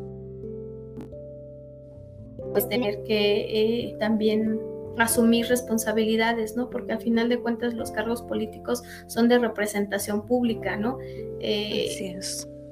pues 2.56 2.70
tener 2.70 3.02
que 3.02 3.40
eh, 3.50 3.96
también 4.00 4.58
asumir 4.96 5.46
responsabilidades, 5.46 6.56
¿no? 6.56 6.70
Porque 6.70 6.92
al 6.92 7.02
final 7.02 7.28
de 7.28 7.38
cuentas 7.38 7.74
los 7.74 7.90
cargos 7.90 8.22
políticos 8.22 8.82
son 9.08 9.28
de 9.28 9.38
representación 9.38 10.24
pública, 10.24 10.78
¿no? 10.78 10.96
Eh, 11.38 12.18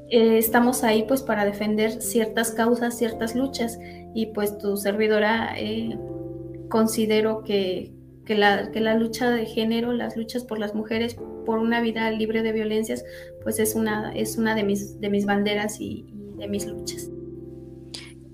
eh, 0.08 0.38
estamos 0.38 0.84
ahí 0.84 1.04
pues 1.06 1.20
para 1.20 1.44
defender 1.44 2.00
ciertas 2.00 2.52
causas, 2.52 2.96
ciertas 2.96 3.34
luchas 3.34 3.78
y 4.14 4.24
pues 4.32 4.56
tu 4.56 4.78
servidora 4.78 5.54
considero 6.70 7.42
que, 7.42 7.92
la, 8.26 8.70
que 8.70 8.80
la 8.80 8.94
lucha 8.94 9.28
de 9.28 9.44
género, 9.44 9.92
las 9.92 10.16
luchas 10.16 10.44
por 10.44 10.58
las 10.58 10.74
mujeres, 10.74 11.18
por 11.44 11.58
una 11.58 11.82
vida 11.82 12.10
libre 12.10 12.40
de 12.40 12.52
violencias, 12.52 13.04
pues 13.42 13.58
es 13.58 13.74
una, 13.74 14.14
es 14.16 14.38
una 14.38 14.54
de, 14.54 14.62
mis, 14.62 14.98
de 14.98 15.10
mis 15.10 15.26
banderas 15.26 15.78
y 15.78 16.06
de 16.38 16.48
mis 16.48 16.66
luchas. 16.66 17.10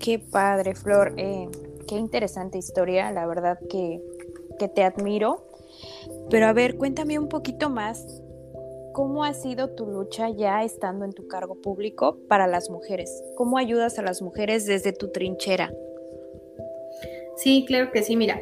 Qué 0.01 0.17
padre, 0.17 0.73
Flor. 0.73 1.13
Eh, 1.17 1.47
qué 1.87 1.95
interesante 1.95 2.57
historia, 2.57 3.11
la 3.11 3.27
verdad 3.27 3.59
que, 3.69 4.01
te 4.75 4.83
admiro. 4.83 5.47
Pero 6.29 6.45
a 6.45 6.53
ver, 6.53 6.77
cuéntame 6.77 7.17
un 7.19 7.29
poquito 7.29 7.69
más. 7.69 8.21
¿Cómo 8.93 9.23
ha 9.23 9.33
sido 9.33 9.69
tu 9.69 9.85
lucha 9.85 10.29
ya 10.29 10.63
estando 10.63 11.05
en 11.05 11.13
tu 11.13 11.27
cargo 11.27 11.55
público 11.61 12.17
para 12.27 12.45
las 12.45 12.69
mujeres? 12.69 13.23
¿Cómo 13.35 13.57
ayudas 13.57 13.97
a 13.97 14.01
las 14.01 14.21
mujeres 14.21 14.65
desde 14.65 14.91
tu 14.91 15.11
trinchera? 15.11 15.71
Sí, 17.37 17.65
claro 17.67 17.91
que 17.91 18.03
sí, 18.03 18.15
mira. 18.15 18.41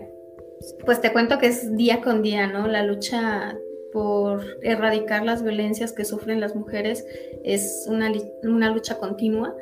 Pues 0.86 1.00
te 1.00 1.14
cuento 1.14 1.40
que 1.40 1.48
es 1.48 1.76
día 1.78 2.02
con 2.02 2.22
día, 2.22 2.48
¿no? 2.48 2.68
La 2.68 2.84
lucha 2.84 3.58
por 3.94 4.44
erradicar 4.62 5.24
las 5.24 5.44
violencias 5.44 5.94
que 5.94 6.06
sufren 6.06 6.40
las 6.40 6.56
mujeres 6.56 7.06
es 7.44 7.86
una, 7.90 8.12
una 8.44 8.72
lucha 8.72 8.98
continua 8.98 9.56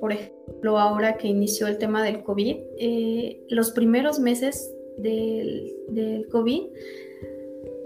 por 0.00 0.12
ejemplo, 0.12 0.78
ahora 0.78 1.16
que 1.16 1.28
inició 1.28 1.66
el 1.66 1.78
tema 1.78 2.02
del 2.02 2.22
COVID, 2.22 2.56
eh, 2.78 3.40
los 3.48 3.70
primeros 3.72 4.18
meses 4.18 4.74
del, 4.96 5.74
COVID 6.30 6.62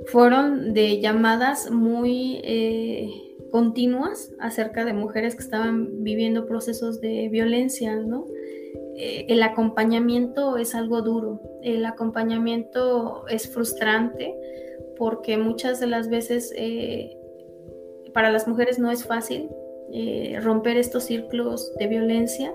fueron 0.07 0.75
de 0.75 1.01
llamadas 1.01 1.71
muy 1.71 2.41
eh, 2.43 3.11
continuas 3.51 4.33
acerca 4.41 4.85
de 4.85 4.93
mujeres 4.93 5.35
que 5.35 5.43
estaban 5.43 6.03
viviendo 6.03 6.47
procesos 6.47 7.01
de 7.01 7.29
violencia. 7.29 7.99
Eh, 8.97 9.27
el 9.29 9.43
acompañamiento 9.43 10.57
es 10.57 10.75
algo 10.75 11.03
duro, 11.03 11.41
el 11.63 11.85
acompañamiento 11.85 13.27
es 13.29 13.49
frustrante 13.53 14.35
porque 14.99 15.37
muchas 15.37 15.81
de 15.81 15.87
las 15.87 16.09
veces 16.09 16.53
para 18.13 18.31
las 18.31 18.47
mujeres 18.47 18.79
no 18.79 18.91
es 18.91 19.05
fácil 19.05 19.49
eh, 19.93 20.39
romper 20.41 20.77
estos 20.77 21.05
círculos 21.05 21.73
de 21.79 21.87
violencia 21.87 22.53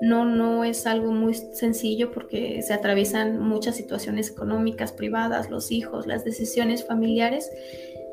no, 0.00 0.24
no 0.24 0.64
es 0.64 0.86
algo 0.86 1.12
muy 1.12 1.34
sencillo 1.34 2.10
porque 2.10 2.60
se 2.62 2.72
atraviesan 2.72 3.40
muchas 3.40 3.76
situaciones 3.76 4.30
económicas, 4.30 4.92
privadas, 4.92 5.50
los 5.50 5.70
hijos, 5.70 6.06
las 6.06 6.24
decisiones 6.24 6.84
familiares, 6.86 7.50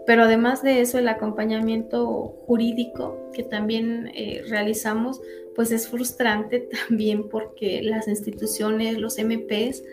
pero 0.06 0.24
además 0.24 0.62
de 0.64 0.82
eso 0.82 1.00
el 1.00 1.08
acompañamiento 1.08 2.36
jurídico 2.46 3.30
que 3.34 3.44
también 3.44 4.12
eh, 4.16 4.44
realizamos, 4.48 5.22
pues 5.56 5.72
es 5.72 5.88
frustrante 5.88 6.60
también 6.88 7.30
porque 7.30 7.82
las 7.82 8.08
instituciones, 8.08 8.98
los 8.98 9.18
MPs, 9.18 9.84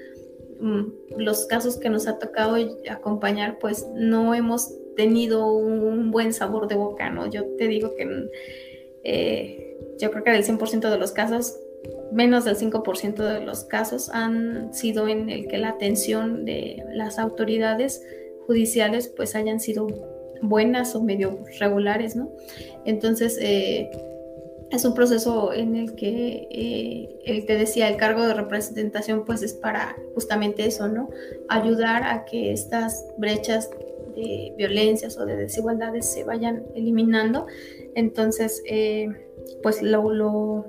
mm, 0.61 1.19
los 1.19 1.47
casos 1.47 1.79
que 1.79 1.91
nos 1.91 2.07
ha 2.07 2.19
tocado 2.19 2.57
acompañar, 2.89 3.59
pues 3.59 3.87
no 3.95 4.35
hemos 4.35 4.73
tenido 4.99 5.47
un 5.47 6.11
buen 6.11 6.33
sabor 6.33 6.67
de 6.67 6.75
boca, 6.75 7.09
¿no? 7.09 7.31
Yo 7.31 7.45
te 7.57 7.69
digo 7.69 7.95
que 7.95 8.29
eh, 9.05 9.77
yo 9.97 10.11
creo 10.11 10.25
que 10.25 10.33
del 10.33 10.45
100% 10.45 10.91
de 10.91 10.99
los 10.99 11.13
casos, 11.13 11.57
menos 12.11 12.45
del 12.45 12.57
5% 12.57 13.15
de 13.15 13.41
los 13.47 13.63
casos 13.63 14.11
han 14.13 14.75
sido 14.75 15.07
en 15.07 15.31
el 15.31 15.47
que 15.47 15.59
la 15.59 15.69
atención 15.69 16.45
de 16.45 16.83
las 16.93 17.21
autoridades 17.21 18.03
judiciales 18.49 19.07
pues 19.07 19.37
hayan 19.37 19.61
sido 19.61 19.87
buenas 20.43 20.97
o 20.97 21.01
medio 21.01 21.45
regulares, 21.61 22.17
¿no? 22.17 22.33
Entonces, 22.85 23.39
eh, 23.41 23.91
es 24.73 24.85
un 24.85 24.95
proceso 24.95 25.53
en 25.53 25.77
el 25.77 25.95
que, 25.95 26.49
eh, 26.51 27.21
el 27.25 27.47
te 27.47 27.57
decía, 27.57 27.89
el 27.89 27.99
cargo 27.99 28.27
de 28.27 28.35
representación 28.35 29.25
pues 29.25 29.43
es 29.45 29.55
para 29.55 29.95
justamente 30.15 30.67
eso, 30.67 30.89
¿no? 30.89 31.09
Ayudar 31.49 32.03
a 32.03 32.25
que 32.25 32.53
estas 32.53 33.07
brechas 33.17 33.71
violencias 34.57 35.19
o 35.19 35.27
de 35.27 35.37
desigualdades 35.37 36.07
se 36.13 36.25
vayan 36.25 36.65
eliminando. 36.75 37.47
Entonces, 37.95 38.63
eh, 38.67 39.09
pues 39.63 39.83
lo, 39.83 40.13
lo, 40.13 40.65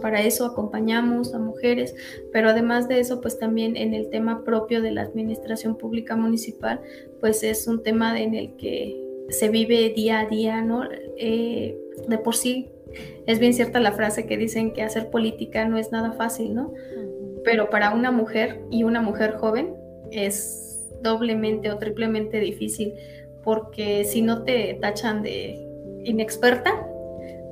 para 0.00 0.22
eso 0.22 0.44
acompañamos 0.44 1.34
a 1.34 1.38
mujeres, 1.38 1.94
pero 2.32 2.50
además 2.50 2.88
de 2.88 3.00
eso, 3.00 3.20
pues 3.20 3.38
también 3.38 3.76
en 3.76 3.94
el 3.94 4.10
tema 4.10 4.44
propio 4.44 4.82
de 4.82 4.92
la 4.92 5.02
administración 5.02 5.76
pública 5.76 6.16
municipal, 6.16 6.80
pues 7.20 7.42
es 7.42 7.66
un 7.66 7.82
tema 7.82 8.20
en 8.20 8.34
el 8.34 8.56
que 8.56 9.00
se 9.30 9.48
vive 9.48 9.90
día 9.90 10.20
a 10.20 10.26
día, 10.26 10.62
¿no? 10.62 10.84
Eh, 11.16 11.76
de 12.08 12.18
por 12.18 12.34
sí 12.36 12.70
es 13.26 13.38
bien 13.38 13.52
cierta 13.52 13.80
la 13.80 13.92
frase 13.92 14.26
que 14.26 14.36
dicen 14.36 14.72
que 14.72 14.82
hacer 14.82 15.10
política 15.10 15.66
no 15.66 15.78
es 15.78 15.92
nada 15.92 16.12
fácil, 16.12 16.54
¿no? 16.54 16.72
Pero 17.44 17.70
para 17.70 17.94
una 17.94 18.10
mujer 18.10 18.60
y 18.70 18.84
una 18.84 19.00
mujer 19.00 19.32
joven 19.36 19.74
es 20.10 20.67
doblemente 21.02 21.70
o 21.70 21.78
triplemente 21.78 22.40
difícil, 22.40 22.94
porque 23.42 24.04
si 24.04 24.22
no 24.22 24.42
te 24.44 24.78
tachan 24.80 25.22
de 25.22 25.58
inexperta, 26.04 26.88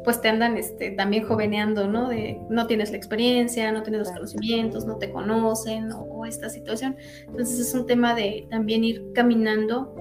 pues 0.06 0.20
te 0.20 0.28
andan 0.28 0.56
este, 0.56 0.92
también 0.92 1.24
joveneando, 1.24 1.88
¿no? 1.88 2.08
De 2.08 2.40
no 2.48 2.68
tienes 2.68 2.92
la 2.92 2.96
experiencia, 2.96 3.72
no 3.72 3.82
tienes 3.82 3.98
los 4.00 4.12
conocimientos, 4.12 4.86
no 4.86 4.98
te 4.98 5.10
conocen 5.10 5.90
o, 5.92 6.24
esta 6.24 6.48
situación. 6.48 6.96
Entonces 7.26 7.58
es 7.58 7.74
un 7.74 7.86
tema 7.86 8.14
de 8.14 8.46
también 8.48 8.84
ir 8.84 9.04
caminando 9.14 9.94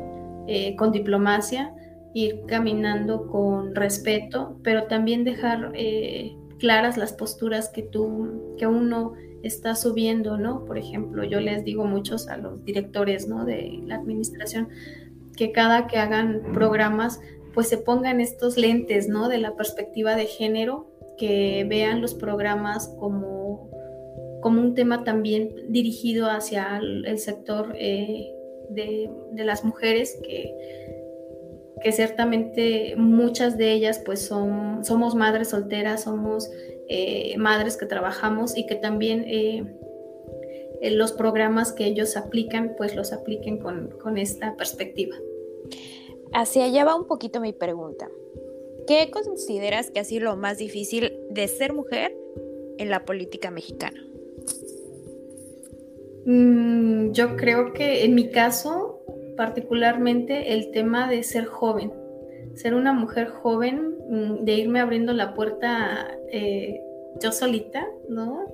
eh, 0.47 0.75
con 0.75 0.91
diplomacia, 0.91 1.73
ir 2.13 2.43
caminando 2.45 3.25
con 3.25 3.73
respeto, 3.73 4.59
pero 4.63 4.83
también 4.83 5.23
dejar 5.23 5.71
eh, 5.73 6.35
claras 6.59 6.97
las 6.97 7.11
posturas 7.11 7.69
que 7.69 7.81
tú, 7.81 8.53
que 8.59 8.67
uno 8.67 9.13
está 9.45 9.75
subiendo, 9.75 10.37
¿no? 10.37 10.65
Por 10.65 10.77
ejemplo, 10.77 11.23
yo 11.23 11.39
les 11.39 11.63
digo 11.63 11.85
muchos 11.85 12.27
a 12.27 12.37
los 12.37 12.63
directores, 12.65 13.27
¿no? 13.27 13.45
De 13.45 13.79
la 13.85 13.95
administración, 13.95 14.69
que 15.37 15.51
cada 15.51 15.87
que 15.87 15.97
hagan 15.97 16.41
programas, 16.53 17.19
pues 17.53 17.67
se 17.67 17.77
pongan 17.77 18.21
estos 18.21 18.57
lentes, 18.57 19.07
¿no? 19.07 19.29
De 19.29 19.37
la 19.37 19.55
perspectiva 19.55 20.15
de 20.15 20.25
género, 20.25 20.87
que 21.17 21.65
vean 21.69 22.01
los 22.01 22.13
programas 22.13 22.87
como, 22.99 23.69
como 24.41 24.61
un 24.61 24.73
tema 24.73 25.03
también 25.03 25.53
dirigido 25.69 26.29
hacia 26.29 26.77
el, 26.77 27.19
sector 27.19 27.73
eh, 27.77 28.33
de, 28.69 29.09
las 29.45 29.63
mujeres, 29.63 30.17
que, 30.23 30.53
que 31.81 31.91
ciertamente 31.91 32.95
muchas 32.97 33.57
de 33.57 33.71
ellas 33.73 34.01
pues 34.03 34.25
son, 34.25 34.83
somos 34.83 35.15
madres 35.15 35.49
solteras, 35.49 36.03
somos 36.03 36.49
eh, 36.87 37.37
madres 37.37 37.77
que 37.77 37.85
trabajamos 37.85 38.57
y 38.57 38.65
que 38.65 38.75
también 38.75 39.25
eh, 39.27 39.63
los 40.91 41.11
programas 41.11 41.73
que 41.73 41.85
ellos 41.85 42.15
aplican 42.17 42.75
pues 42.77 42.95
los 42.95 43.11
apliquen 43.13 43.57
con, 43.57 43.89
con 44.01 44.17
esta 44.17 44.55
perspectiva. 44.55 45.15
Hacia 46.33 46.65
allá 46.65 46.85
va 46.85 46.95
un 46.95 47.07
poquito 47.07 47.39
mi 47.39 47.53
pregunta. 47.53 48.09
¿Qué 48.87 49.09
consideras 49.09 49.89
que 49.89 49.99
ha 49.99 50.03
sido 50.03 50.25
lo 50.25 50.37
más 50.37 50.57
difícil 50.57 51.13
de 51.29 51.47
ser 51.47 51.73
mujer 51.73 52.15
en 52.77 52.89
la 52.89 53.05
política 53.05 53.49
mexicana? 53.49 53.99
Mm, 56.25 57.11
yo 57.11 57.35
creo 57.35 57.73
que 57.73 58.03
en 58.03 58.15
mi 58.15 58.29
caso, 58.29 58.99
particularmente 59.37 60.53
el 60.53 60.71
tema 60.71 61.09
de 61.09 61.23
ser 61.23 61.45
joven, 61.45 61.91
ser 62.55 62.73
una 62.73 62.93
mujer 62.93 63.27
joven, 63.27 63.95
mm, 64.09 64.45
de 64.45 64.53
irme 64.53 64.79
abriendo 64.79 65.13
la 65.13 65.33
puerta 65.33 66.07
eh, 66.31 66.81
yo 67.21 67.31
solita, 67.31 67.87
¿no? 68.09 68.45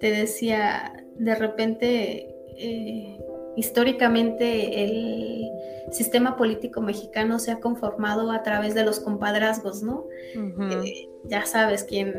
Te 0.00 0.10
decía, 0.10 1.04
de 1.16 1.34
repente, 1.34 2.34
eh, 2.56 3.18
históricamente 3.56 4.84
el 4.84 5.50
sistema 5.90 6.36
político 6.36 6.80
mexicano 6.80 7.38
se 7.38 7.50
ha 7.50 7.60
conformado 7.60 8.30
a 8.30 8.42
través 8.42 8.74
de 8.74 8.84
los 8.84 9.00
compadrazgos, 9.00 9.82
¿no? 9.82 10.06
Eh, 10.34 11.08
ya 11.24 11.44
sabes, 11.44 11.84
quien 11.84 12.14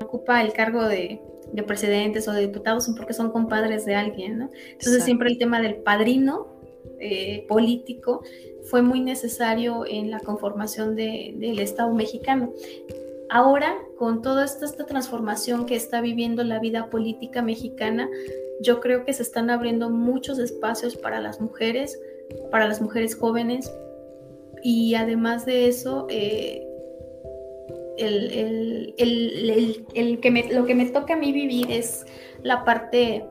ocupa 0.00 0.42
el 0.42 0.52
cargo 0.52 0.86
de 0.88 1.20
de 1.52 1.62
presidentes 1.62 2.28
o 2.28 2.32
de 2.32 2.42
diputados 2.42 2.84
son 2.84 2.94
porque 2.94 3.12
son 3.12 3.30
compadres 3.30 3.84
de 3.84 3.94
alguien, 3.94 4.38
¿no? 4.38 4.50
Entonces 4.72 5.04
siempre 5.04 5.30
el 5.30 5.38
tema 5.38 5.60
del 5.60 5.76
padrino 5.76 6.48
eh, 6.98 7.46
político 7.48 8.22
fue 8.64 8.82
muy 8.82 9.00
necesario 9.00 9.84
en 9.86 10.10
la 10.10 10.20
conformación 10.20 10.96
del 10.96 11.58
Estado 11.58 11.92
mexicano. 11.94 12.52
Ahora, 13.28 13.76
con 13.96 14.22
toda 14.22 14.44
esta, 14.44 14.64
esta 14.64 14.86
transformación 14.86 15.66
que 15.66 15.76
está 15.76 16.00
viviendo 16.00 16.42
la 16.42 16.58
vida 16.58 16.90
política 16.90 17.42
mexicana, 17.42 18.08
yo 18.60 18.80
creo 18.80 19.04
que 19.04 19.12
se 19.12 19.22
están 19.22 19.50
abriendo 19.50 19.88
muchos 19.88 20.38
espacios 20.38 20.96
para 20.96 21.20
las 21.20 21.40
mujeres, 21.40 21.98
para 22.50 22.68
las 22.68 22.80
mujeres 22.80 23.14
jóvenes, 23.14 23.72
y 24.62 24.94
además 24.94 25.46
de 25.46 25.68
eso, 25.68 26.06
eh, 26.10 26.66
el, 27.96 28.94
que 30.20 30.48
lo 30.52 30.64
que 30.66 30.74
me 30.74 30.86
toca 30.86 31.14
a 31.14 31.16
mí 31.16 31.32
vivir 31.32 31.70
es 31.70 32.06
la 32.42 32.64
parte, 32.64 33.24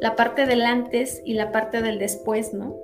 la 0.00 0.16
parte 0.16 0.46
del 0.46 0.62
antes 0.62 1.22
y 1.24 1.34
la 1.34 1.52
parte 1.52 1.82
del 1.82 1.98
después, 1.98 2.52
¿no? 2.52 2.76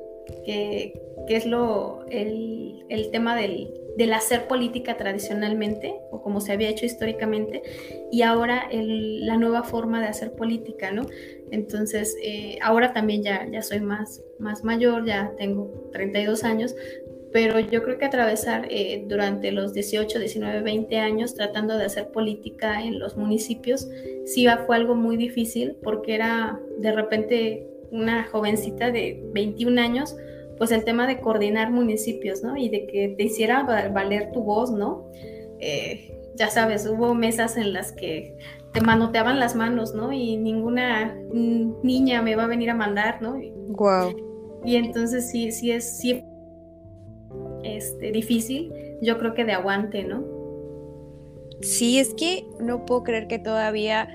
Que, 0.45 1.01
es 1.29 1.47
lo, 1.47 2.05
el, 2.11 3.09
tema 3.11 3.35
del, 3.35 3.73
hacer 4.13 4.47
política 4.49 4.99
tradicionalmente, 4.99 5.95
o 6.11 6.23
como 6.23 6.43
se 6.43 6.53
había 6.53 6.69
hecho 6.69 6.85
históricamente, 6.85 7.63
y 8.11 8.23
ahora 8.23 8.69
la 8.71 9.37
nueva 9.39 9.63
forma 9.63 10.01
de 10.03 10.09
hacer 10.09 10.33
política, 10.33 10.91
¿no? 10.93 11.07
Entonces, 11.51 12.17
eh, 12.23 12.59
ahora 12.61 12.93
también 12.93 13.23
ya, 13.23 13.49
ya 13.51 13.63
soy 13.63 13.81
más, 13.81 14.23
más 14.39 14.63
mayor, 14.63 15.07
ya 15.07 15.33
tengo 15.39 15.89
32 15.93 16.45
años, 16.45 16.75
pero 17.33 17.59
yo 17.59 17.83
creo 17.83 17.99
que 17.99 18.05
atravesar 18.05 18.67
eh, 18.71 19.05
durante 19.09 19.53
los 19.53 19.73
18, 19.73 20.19
19, 20.19 20.61
20 20.61 20.99
años 20.99 21.35
tratando 21.35 21.79
de 21.79 21.87
hacer 21.87 22.09
política 22.09 22.83
en 22.83 22.99
los 22.99 23.17
municipios, 23.17 23.89
sí 24.27 24.47
fue 24.67 24.77
algo 24.77 24.95
muy 24.95 25.17
difícil 25.17 25.77
porque 25.83 26.15
era 26.15 26.61
de 26.79 26.93
repente 26.93 27.67
una 27.91 28.25
jovencita 28.25 28.91
de 28.91 29.23
21 29.33 29.81
años, 29.81 30.17
pues 30.59 30.73
el 30.73 30.85
tema 30.85 31.07
de 31.07 31.21
coordinar 31.21 31.71
municipios, 31.71 32.43
¿no? 32.43 32.57
Y 32.57 32.69
de 32.69 32.87
que 32.87 33.15
te 33.17 33.25
hiciera 33.25 33.63
valer 33.63 34.31
tu 34.33 34.43
voz, 34.43 34.71
¿no? 34.71 35.11
Eh, 35.59 36.19
ya 36.35 36.49
sabes, 36.49 36.87
hubo 36.87 37.15
mesas 37.15 37.57
en 37.57 37.73
las 37.73 37.93
que 37.93 38.37
te 38.73 38.81
manoteaban 38.81 39.39
las 39.39 39.55
manos, 39.55 39.95
¿no? 39.95 40.13
Y 40.13 40.37
ninguna 40.37 41.15
niña 41.83 42.23
me 42.23 42.37
va 42.37 42.45
a 42.45 42.47
venir 42.47 42.71
a 42.71 42.75
mandar, 42.75 43.21
¿no? 43.21 43.39
Wow. 43.69 44.15
Y 44.65 44.77
entonces 44.77 45.31
sí, 45.31 45.51
sí 45.51 45.73
es, 45.73 45.99
sí 45.99 46.25
este, 47.63 48.13
difícil, 48.13 48.73
yo 49.01 49.19
creo 49.19 49.35
que 49.35 49.45
de 49.45 49.53
aguante, 49.53 50.05
¿no? 50.05 50.25
Sí, 51.61 51.99
es 51.99 52.15
que 52.15 52.47
no 52.61 52.85
puedo 52.87 53.05
creer 53.05 53.29
que 53.29 53.39
todavía 53.39 54.09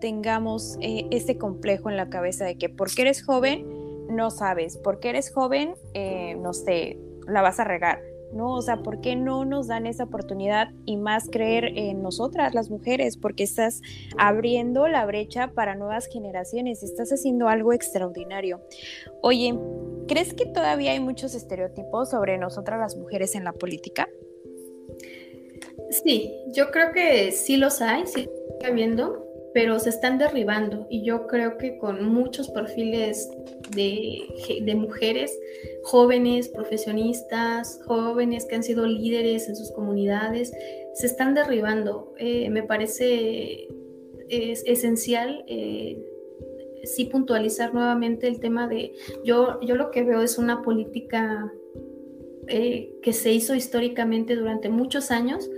tengamos 0.00 0.78
eh, 0.80 1.06
ese 1.10 1.36
complejo 1.36 1.90
en 1.90 1.96
la 1.96 2.08
cabeza 2.08 2.44
de 2.44 2.56
que 2.56 2.68
porque 2.68 3.02
eres 3.02 3.22
joven 3.22 3.66
no 4.08 4.30
sabes, 4.30 4.76
porque 4.78 5.10
eres 5.10 5.32
joven, 5.32 5.74
eh, 5.94 6.36
no 6.36 6.52
sé, 6.52 6.98
la 7.26 7.42
vas 7.42 7.60
a 7.60 7.64
regar. 7.64 8.00
¿No? 8.36 8.54
O 8.54 8.62
sea, 8.62 8.82
¿por 8.82 9.00
qué 9.00 9.16
no 9.16 9.44
nos 9.44 9.66
dan 9.66 9.86
esa 9.86 10.04
oportunidad 10.04 10.68
y 10.84 10.96
más 10.96 11.28
creer 11.30 11.72
en 11.76 12.02
nosotras, 12.02 12.54
las 12.54 12.70
mujeres? 12.70 13.16
Porque 13.16 13.44
estás 13.44 13.80
abriendo 14.18 14.86
la 14.88 15.06
brecha 15.06 15.52
para 15.54 15.74
nuevas 15.74 16.06
generaciones, 16.06 16.82
estás 16.82 17.10
haciendo 17.10 17.48
algo 17.48 17.72
extraordinario. 17.72 18.60
Oye, 19.22 19.58
¿crees 20.06 20.34
que 20.34 20.46
todavía 20.46 20.92
hay 20.92 21.00
muchos 21.00 21.34
estereotipos 21.34 22.10
sobre 22.10 22.38
nosotras 22.38 22.78
las 22.78 22.96
mujeres 22.96 23.34
en 23.34 23.44
la 23.44 23.52
política? 23.52 24.08
Sí, 25.90 26.32
yo 26.52 26.70
creo 26.70 26.92
que 26.92 27.32
sí 27.32 27.56
los 27.56 27.80
hay, 27.80 28.06
sí 28.06 28.28
está 28.50 28.68
habiendo, 28.68 29.25
pero 29.56 29.78
se 29.78 29.88
están 29.88 30.18
derribando 30.18 30.86
y 30.90 31.02
yo 31.02 31.26
creo 31.26 31.56
que 31.56 31.78
con 31.78 32.04
muchos 32.04 32.50
perfiles 32.50 33.26
de, 33.74 34.18
de, 34.60 34.74
mujeres 34.74 35.34
jóvenes, 35.82 36.50
profesionistas, 36.50 37.80
jóvenes 37.86 38.44
que 38.44 38.56
han 38.56 38.62
sido 38.62 38.84
líderes 38.84 39.48
en 39.48 39.56
sus 39.56 39.72
comunidades, 39.72 40.52
se 40.92 41.06
están 41.06 41.32
derribando. 41.32 42.12
Eh, 42.18 42.50
me 42.50 42.64
parece 42.64 43.68
es 44.28 44.62
esencial 44.66 45.42
eh, 45.46 46.04
sí 46.84 47.06
puntualizar 47.06 47.72
nuevamente 47.72 48.28
el 48.28 48.40
tema 48.40 48.68
de, 48.68 48.92
yo, 49.24 49.58
yo 49.62 49.74
lo 49.76 49.90
que 49.90 50.02
veo 50.02 50.20
es 50.20 50.36
una 50.36 50.60
política 50.60 51.50
eh, 52.48 52.92
que 53.02 53.14
se 53.14 53.32
hizo 53.32 53.54
históricamente 53.54 54.36
durante 54.36 54.68
muchos 54.68 55.10
años, 55.10 55.48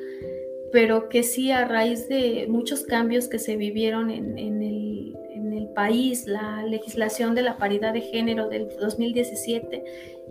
pero 0.72 1.08
que 1.08 1.22
sí 1.22 1.50
a 1.50 1.66
raíz 1.66 2.08
de 2.08 2.46
muchos 2.48 2.82
cambios 2.82 3.28
que 3.28 3.38
se 3.38 3.56
vivieron 3.56 4.10
en, 4.10 4.38
el, 4.38 5.16
en, 5.30 5.52
el, 5.52 5.68
país, 5.68 6.26
la 6.26 6.64
legislación 6.64 7.34
de 7.34 7.42
la 7.42 7.56
paridad 7.56 7.92
de 7.92 8.00
género 8.00 8.48
del 8.48 8.68
2017 8.80 9.84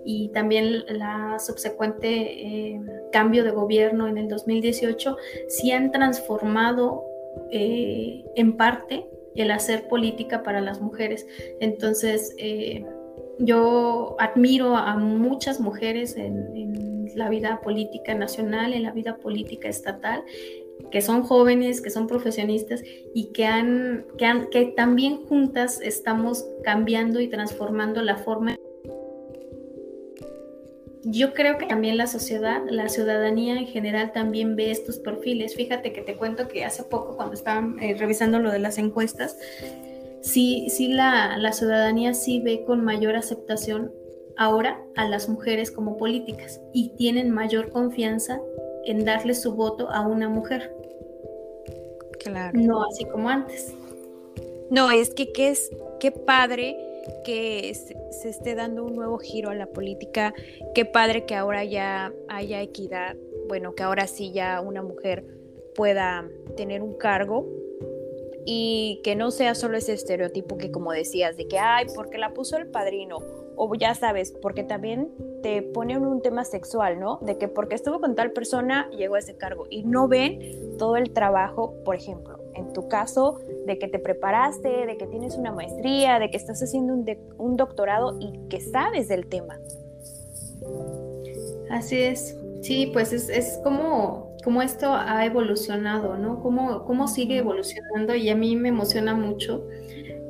y 0.06 0.30
también 0.30 0.84
la 0.90 1.38
subsecuente 1.40 2.08
eh, 2.08 2.82
cambio 3.12 3.44
de 3.44 3.52
gobierno 3.52 4.08
en 4.08 4.18
el 4.18 4.28
2018, 4.28 5.18
sí 5.48 5.72
han 5.72 5.92
transformado 5.92 7.06
eh, 7.52 8.24
en 8.36 8.58
parte 8.58 9.06
el 9.36 9.52
hacer 9.52 9.88
política 9.88 10.44
para 10.44 10.62
las 10.62 10.82
mujeres. 10.82 11.28
Entonces, 11.60 12.36
eh, 12.38 12.86
yo 13.40 14.16
admiro 14.20 14.76
a 14.76 14.98
muchas 14.98 15.60
mujeres 15.60 16.18
en, 16.18 16.97
la 17.18 17.30
vida 17.30 17.60
política 17.62 18.14
nacional, 18.14 18.74
en 18.74 18.84
la 18.84 18.92
vida 18.92 19.18
política 19.18 19.68
estatal, 19.68 20.24
que 20.92 21.02
son 21.02 21.24
jóvenes, 21.24 21.82
que 21.82 21.90
son 21.90 22.08
profesionistas 22.08 22.84
y 23.14 23.32
que, 23.34 23.46
han, 23.46 24.06
que, 24.18 24.26
han, 24.26 24.50
que 24.50 24.66
también 24.68 25.26
juntas 25.26 25.82
estamos 25.82 26.46
cambiando 26.64 27.20
y 27.20 27.28
transformando 27.28 28.02
la 28.04 28.18
forma. 28.18 28.56
Yo 31.04 31.34
creo 31.34 31.58
que 31.58 31.66
también 31.66 31.98
la 31.98 32.06
sociedad, 32.06 32.62
la 32.70 32.90
ciudadanía 32.90 33.58
en 33.58 33.66
general 33.66 34.12
también 34.12 34.56
ve 34.56 34.72
estos 34.72 35.00
perfiles. 35.00 35.56
Fíjate 35.56 35.94
que 35.94 36.02
te 36.02 36.16
cuento 36.16 36.48
que 36.48 36.66
hace 36.66 36.84
poco 36.84 37.16
cuando 37.16 37.34
estaban 37.34 37.82
eh, 37.82 37.96
revisando 37.98 38.40
lo 38.40 38.52
de 38.52 38.60
las 38.60 38.78
encuestas, 38.78 39.38
sí, 40.22 40.68
sí 40.70 40.90
la, 40.90 41.38
la 41.38 41.54
ciudadanía 41.54 42.14
sí 42.14 42.42
ve 42.42 42.64
con 42.66 42.84
mayor 42.84 43.16
aceptación 43.16 43.92
ahora 44.38 44.82
a 44.96 45.08
las 45.08 45.28
mujeres 45.28 45.72
como 45.72 45.98
políticas 45.98 46.62
y 46.74 46.90
tienen 46.96 47.32
mayor 47.32 47.70
confianza 47.70 48.40
en 48.86 49.04
darle 49.04 49.34
su 49.34 49.54
voto 49.54 49.90
a 49.90 50.08
una 50.08 50.30
mujer. 50.30 50.74
Claro. 52.20 52.58
No 52.60 52.84
así 52.84 53.06
como 53.06 53.30
antes. 53.30 53.74
No, 54.70 54.92
es 54.92 55.14
que 55.14 55.32
qué 55.32 55.50
es 55.50 55.72
qué 56.00 56.12
padre 56.12 56.78
que 57.24 57.74
se, 57.74 58.30
esté 58.30 58.56
dando 58.56 58.84
un 58.84 58.96
nuevo 58.96 59.18
giro 59.18 59.50
a 59.50 59.56
la 59.56 59.68
política, 59.68 60.34
qué 60.76 60.86
padre 60.86 61.26
que 61.26 61.36
ahora 61.36 61.64
ya 61.64 62.14
haya 62.28 62.62
equidad, 62.62 63.16
bueno, 63.48 63.76
que 63.76 63.84
ahora 63.84 64.08
sí 64.08 64.32
ya 64.32 64.62
una 64.62 64.82
mujer 64.82 65.26
pueda 65.76 66.30
tener 66.56 66.82
un 66.82 66.98
cargo 66.98 67.48
y 68.46 69.02
que 69.04 69.16
no 69.16 69.32
sea 69.32 69.56
solo 69.56 69.78
ese 69.78 69.94
estereotipo 69.94 70.58
que 70.58 70.72
como 70.72 70.92
decías, 70.92 71.38
de 71.38 71.48
que, 71.48 71.60
ay, 71.60 71.88
porque 71.96 72.18
la 72.18 72.34
puso 72.34 72.58
el 72.58 72.68
padrino, 72.68 73.20
o 73.58 73.74
ya 73.76 73.96
sabes, 73.96 74.32
porque 74.42 74.64
también 74.64 75.10
te 75.42 75.62
ponen 75.62 76.06
un 76.06 76.22
tema 76.22 76.46
sexual, 76.46 77.00
¿no? 77.00 77.18
De 77.22 77.38
que 77.38 77.48
porque 77.48 77.76
estuvo 77.76 78.00
con 78.00 78.16
tal 78.16 78.32
persona 78.32 78.90
llegó 78.92 79.16
a 79.16 79.20
ese 79.20 79.36
cargo 79.36 79.66
y 79.70 79.84
no 79.84 80.08
ven 80.08 80.78
todo 80.78 80.96
el 80.96 81.12
trabajo, 81.12 81.74
por 81.84 81.96
ejemplo, 81.96 82.40
en 82.54 82.72
tu 82.72 82.88
caso, 82.88 83.40
de 83.66 83.78
que 83.80 83.88
te 83.88 84.00
preparaste, 84.00 84.86
de 84.86 84.98
que 84.98 85.08
tienes 85.08 85.36
una 85.36 85.52
maestría, 85.52 86.20
de 86.20 86.30
que 86.30 86.38
estás 86.38 86.62
haciendo 86.62 86.94
un, 86.94 87.06
un 87.38 87.58
doctorado 87.58 88.18
y 88.20 88.48
que 88.48 88.62
sabes 88.62 89.08
del 89.08 89.28
tema. 89.28 89.60
Así 91.70 92.02
es. 92.02 92.38
Sí, 92.62 92.90
pues 92.92 93.14
es, 93.14 93.30
es 93.30 93.60
como, 93.64 94.36
como 94.44 94.62
esto 94.62 94.94
ha 94.94 95.26
evolucionado, 95.26 96.18
¿no? 96.18 96.42
Cómo, 96.42 96.86
cómo 96.86 97.08
sigue 97.08 97.38
evolucionando 97.38 98.16
y 98.16 98.30
a 98.30 98.36
mí 98.36 98.56
me 98.56 98.70
emociona 98.70 99.14
mucho 99.16 99.66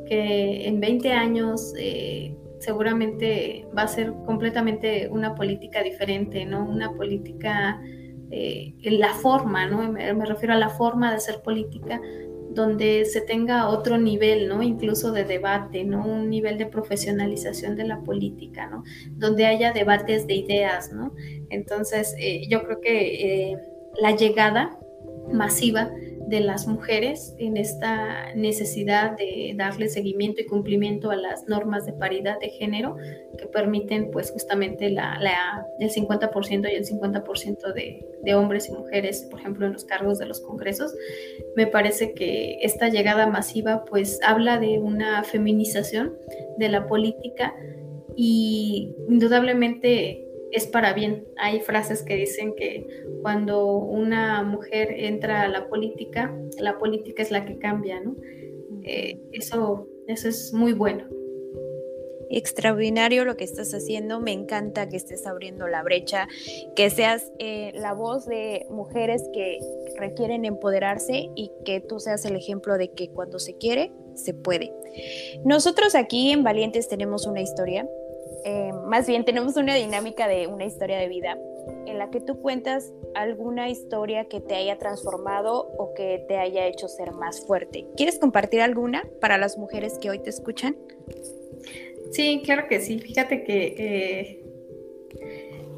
que 0.07 0.67
en 0.67 0.79
20 0.79 1.11
años 1.11 1.73
eh, 1.77 2.33
seguramente 2.59 3.67
va 3.77 3.83
a 3.83 3.87
ser 3.87 4.13
completamente 4.25 5.09
una 5.09 5.35
política 5.35 5.83
diferente, 5.83 6.45
¿no? 6.45 6.65
Una 6.65 6.91
política, 6.93 7.81
eh, 8.31 8.73
la 8.83 9.13
forma, 9.13 9.67
¿no? 9.67 9.91
Me, 9.91 10.13
me, 10.13 10.25
refiero 10.25 10.53
a 10.53 10.57
la 10.57 10.69
forma 10.69 11.11
de 11.11 11.17
hacer 11.17 11.41
política 11.41 12.01
donde 12.49 13.05
se 13.05 13.21
tenga 13.21 13.69
otro 13.69 13.97
nivel, 13.97 14.49
¿no? 14.49 14.63
Incluso 14.63 15.11
de 15.11 15.23
debate, 15.23 15.83
¿no? 15.83 16.05
Un 16.05 16.29
nivel 16.29 16.57
de 16.57 16.65
profesionalización 16.65 17.75
de 17.75 17.85
la 17.85 18.01
política, 18.01 18.67
¿no? 18.67 18.83
Donde 19.11 19.45
haya 19.45 19.71
debates 19.71 20.27
de 20.27 20.35
ideas, 20.35 20.91
¿no? 20.91 21.13
Entonces, 21.49 22.15
eh, 22.17 22.47
yo 22.49 22.63
creo 22.63 22.81
que 22.81 23.51
eh, 23.51 23.57
la 24.01 24.15
llegada 24.15 24.77
masiva 25.31 25.91
de 26.27 26.41
las 26.41 26.67
mujeres 26.67 27.33
en 27.37 27.55
esta 27.55 28.33
necesidad 28.35 29.15
de 29.17 29.53
darle 29.55 29.87
seguimiento 29.87 30.41
y 30.41 30.45
cumplimiento 30.45 31.09
a 31.09 31.15
las 31.15 31.47
normas 31.47 31.85
de 31.85 31.93
paridad 31.93 32.37
de 32.39 32.49
género 32.49 32.97
que 33.37 33.47
permiten 33.47 34.11
pues 34.11 34.31
justamente 34.31 34.89
la, 34.89 35.17
la 35.21 35.65
el 35.79 35.89
50% 35.89 36.69
y 36.69 36.75
el 36.75 36.85
50% 36.85 37.73
de, 37.73 38.05
de, 38.23 38.35
hombres 38.35 38.67
y 38.67 38.73
mujeres, 38.73 39.25
por 39.31 39.39
ejemplo, 39.39 39.65
en 39.65 39.73
los 39.73 39.85
cargos 39.85 40.19
de 40.19 40.25
los 40.25 40.41
congresos. 40.41 40.93
Me 41.55 41.65
parece 41.65 42.13
que 42.13 42.57
esta 42.61 42.89
llegada 42.89 43.27
masiva 43.27 43.85
pues 43.85 44.19
habla 44.21 44.59
de 44.59 44.79
una 44.79 45.23
feminización 45.23 46.17
de 46.57 46.67
la 46.67 46.87
política 46.87 47.55
y 48.17 48.95
indudablemente 49.07 50.26
es 50.51 50.67
para 50.67 50.93
bien. 50.93 51.27
Hay 51.37 51.59
frases 51.59 52.03
que 52.03 52.15
dicen 52.15 52.53
que 52.55 52.85
cuando 53.21 53.77
una 53.77 54.43
mujer 54.43 54.91
entra 54.91 55.43
a 55.43 55.47
la 55.47 55.67
política, 55.67 56.35
la 56.59 56.77
política 56.77 57.21
es 57.21 57.31
la 57.31 57.45
que 57.45 57.57
cambia, 57.57 57.99
¿no? 57.99 58.15
Eh, 58.83 59.19
eso, 59.31 59.87
eso 60.07 60.29
es 60.29 60.53
muy 60.53 60.73
bueno. 60.73 61.07
Extraordinario 62.29 63.23
lo 63.23 63.37
que 63.37 63.45
estás 63.45 63.73
haciendo, 63.73 64.19
me 64.19 64.33
encanta 64.33 64.89
que 64.89 64.97
estés 64.97 65.25
abriendo 65.25 65.67
la 65.67 65.81
brecha, 65.81 66.27
que 66.75 66.89
seas 66.89 67.31
eh, 67.39 67.71
la 67.75 67.93
voz 67.93 68.25
de 68.25 68.65
mujeres 68.69 69.23
que 69.33 69.59
requieren 69.97 70.43
empoderarse 70.43 71.29
y 71.35 71.51
que 71.63 71.79
tú 71.79 71.99
seas 71.99 72.25
el 72.25 72.35
ejemplo 72.35 72.77
de 72.77 72.91
que 72.91 73.09
cuando 73.09 73.39
se 73.39 73.55
quiere, 73.57 73.93
se 74.15 74.33
puede. 74.33 74.73
Nosotros 75.45 75.95
aquí 75.95 76.31
en 76.31 76.43
Valientes 76.43 76.89
tenemos 76.89 77.25
una 77.27 77.41
historia 77.41 77.87
eh, 78.45 78.71
más 78.85 79.07
bien 79.07 79.25
tenemos 79.25 79.55
una 79.57 79.75
dinámica 79.75 80.27
de 80.27 80.47
una 80.47 80.65
historia 80.65 80.97
de 80.97 81.07
vida 81.07 81.37
en 81.85 81.97
la 81.97 82.09
que 82.09 82.21
tú 82.21 82.41
cuentas 82.41 82.93
alguna 83.15 83.69
historia 83.69 84.25
que 84.25 84.39
te 84.39 84.55
haya 84.55 84.77
transformado 84.77 85.67
o 85.77 85.93
que 85.93 86.25
te 86.27 86.37
haya 86.37 86.65
hecho 86.67 86.87
ser 86.87 87.11
más 87.11 87.45
fuerte. 87.45 87.87
¿Quieres 87.95 88.19
compartir 88.19 88.61
alguna 88.61 89.03
para 89.19 89.37
las 89.37 89.57
mujeres 89.57 89.97
que 89.99 90.09
hoy 90.09 90.19
te 90.19 90.29
escuchan? 90.29 90.75
Sí, 92.11 92.41
claro 92.43 92.67
que 92.67 92.79
sí. 92.79 92.99
Fíjate 92.99 93.43
que 93.43 93.75
eh, 93.77 94.43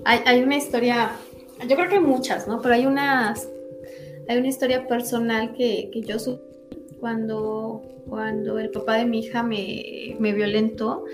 hay, 0.06 0.42
una 0.42 0.58
historia, 0.58 1.12
yo 1.68 1.76
creo 1.76 1.90
que 1.90 1.96
hay 1.96 2.02
muchas, 2.02 2.48
¿no? 2.48 2.62
Pero 2.62 2.76
hay 2.76 2.86
una, 2.86 3.34
hay 4.28 4.38
una 4.38 4.48
historia 4.48 4.88
personal 4.88 5.54
que, 5.54 5.90
que 5.92 6.02
yo 6.02 6.18
cuando, 7.00 7.82
cuando 8.08 8.60
el 8.60 8.70
papá 8.70 8.98
de 8.98 9.06
mi 9.06 9.20
hija 9.20 9.44
me, 9.44 10.16
me 10.20 10.34
violentó 10.34 11.06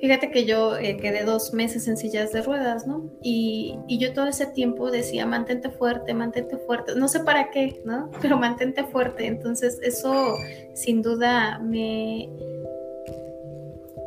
Fíjate 0.00 0.30
que 0.30 0.46
yo 0.46 0.78
eh, 0.78 0.96
quedé 0.96 1.24
dos 1.24 1.52
meses 1.52 1.86
en 1.86 1.98
sillas 1.98 2.32
de 2.32 2.40
ruedas, 2.40 2.86
¿no? 2.86 3.10
Y, 3.22 3.76
yo 3.86 4.14
todo 4.14 4.28
ese 4.28 4.46
tiempo 4.46 4.90
decía, 4.90 5.26
mantente 5.26 5.68
fuerte, 5.68 6.14
mantente 6.14 6.56
fuerte. 6.56 6.94
No 6.96 7.06
sé 7.06 7.20
para 7.20 7.50
qué, 7.50 7.82
¿no? 7.84 8.10
Pero 8.22 8.38
mantente 8.38 8.84
fuerte. 8.84 9.26
Entonces 9.26 9.78
eso 9.82 10.36
sin 10.72 11.02
duda 11.02 11.58
me... 11.58 12.30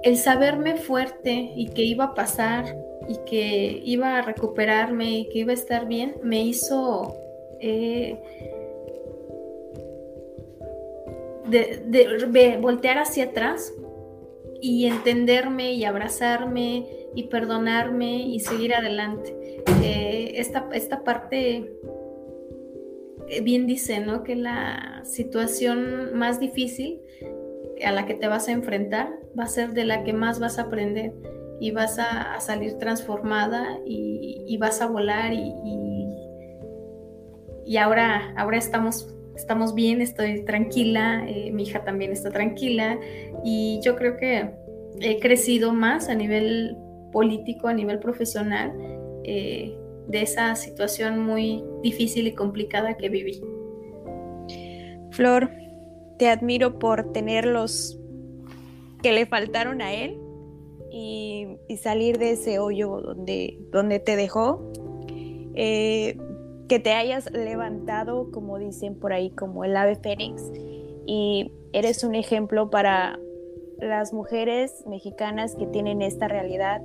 El 0.01 0.17
saberme 0.17 0.77
fuerte 0.77 1.51
y 1.55 1.67
que 1.69 1.83
iba 1.83 2.05
a 2.05 2.13
pasar 2.15 2.75
y 3.07 3.17
que 3.29 3.81
iba 3.85 4.17
a 4.17 4.21
recuperarme 4.23 5.19
y 5.19 5.29
que 5.29 5.39
iba 5.39 5.51
a 5.51 5.55
estar 5.55 5.87
bien, 5.87 6.15
me 6.23 6.41
hizo... 6.41 7.15
Eh, 7.59 8.19
de, 11.47 12.57
voltear 12.59 12.97
hacia 12.97 13.25
atrás 13.25 13.71
y 14.63 14.85
entenderme 14.85 15.73
y 15.73 15.83
abrazarme 15.83 16.87
y 17.13 17.23
perdonarme 17.23 18.25
y 18.25 18.39
seguir 18.39 18.73
adelante. 18.73 19.35
Eh, 19.83 20.35
esta, 20.35 20.69
esta 20.71 21.03
parte 21.03 21.69
eh, 23.27 23.41
bien 23.41 23.67
dice, 23.67 23.99
¿no? 23.99 24.23
Que 24.23 24.37
la 24.37 25.01
situación 25.03 26.17
más 26.17 26.39
difícil 26.39 27.01
a 27.85 27.91
la 27.91 28.05
que 28.05 28.13
te 28.13 28.29
vas 28.29 28.47
a 28.47 28.53
enfrentar 28.53 29.19
va 29.37 29.43
a 29.43 29.47
ser 29.47 29.73
de 29.73 29.83
la 29.83 30.05
que 30.05 30.13
más 30.13 30.39
vas 30.39 30.57
a 30.57 30.61
aprender 30.63 31.11
y 31.59 31.71
vas 31.71 31.99
a, 31.99 32.39
salir 32.39 32.77
transformada 32.77 33.79
y, 33.85 34.55
vas 34.61 34.81
a 34.81 34.87
volar 34.87 35.33
y, 35.33 35.53
y, 37.65 37.75
ahora, 37.75 38.33
ahora 38.37 38.57
estamos, 38.57 39.13
estamos 39.35 39.73
bien, 39.73 40.01
estoy 40.01 40.43
tranquila, 40.45 41.25
eh, 41.27 41.51
mi 41.51 41.63
hija 41.63 41.83
también 41.83 42.11
está 42.11 42.31
tranquila 42.31 42.99
y 43.43 43.79
yo 43.83 43.95
creo 43.95 44.17
que 44.17 44.51
he 44.99 45.19
crecido 45.19 45.73
más 45.73 46.09
a 46.09 46.15
nivel 46.15 46.77
político, 47.11 47.67
a 47.67 47.73
nivel 47.73 47.99
profesional, 47.99 48.73
eh, 49.23 49.75
de 50.07 50.21
esa 50.21 50.55
situación 50.55 51.19
muy 51.19 51.63
difícil 51.81 52.27
y 52.27 52.33
complicada 52.33 52.97
que 52.97 53.09
viví. 53.09 53.41
Flor, 55.11 55.49
te 56.17 56.27
admiro 56.29 56.79
por 56.79 57.11
tener 57.13 57.45
los 57.45 57.99
que 59.01 59.11
le 59.11 59.25
faltaron 59.25 59.81
a 59.81 59.93
él 59.93 60.17
y, 60.91 61.57
salir 61.77 62.19
de 62.19 62.31
ese 62.31 62.59
hoyo 62.59 63.01
donde, 63.01 63.57
donde 63.71 63.99
te 63.99 64.15
dejó. 64.15 64.71
Eh, 65.55 66.17
que 66.67 66.79
te 66.79 66.91
hayas 66.91 67.31
levantado, 67.31 68.31
como 68.31 68.57
dicen 68.57 68.95
por 68.95 69.13
ahí, 69.13 69.29
como 69.31 69.63
el 69.63 69.75
ave 69.75 69.95
fénix, 69.95 70.41
y 71.05 71.51
eres 71.73 72.03
un 72.03 72.15
ejemplo 72.15 72.69
para 72.69 73.19
las 73.77 74.13
mujeres 74.13 74.83
mexicanas 74.87 75.55
que 75.55 75.67
tienen 75.67 76.01
esta 76.01 76.27
realidad 76.27 76.81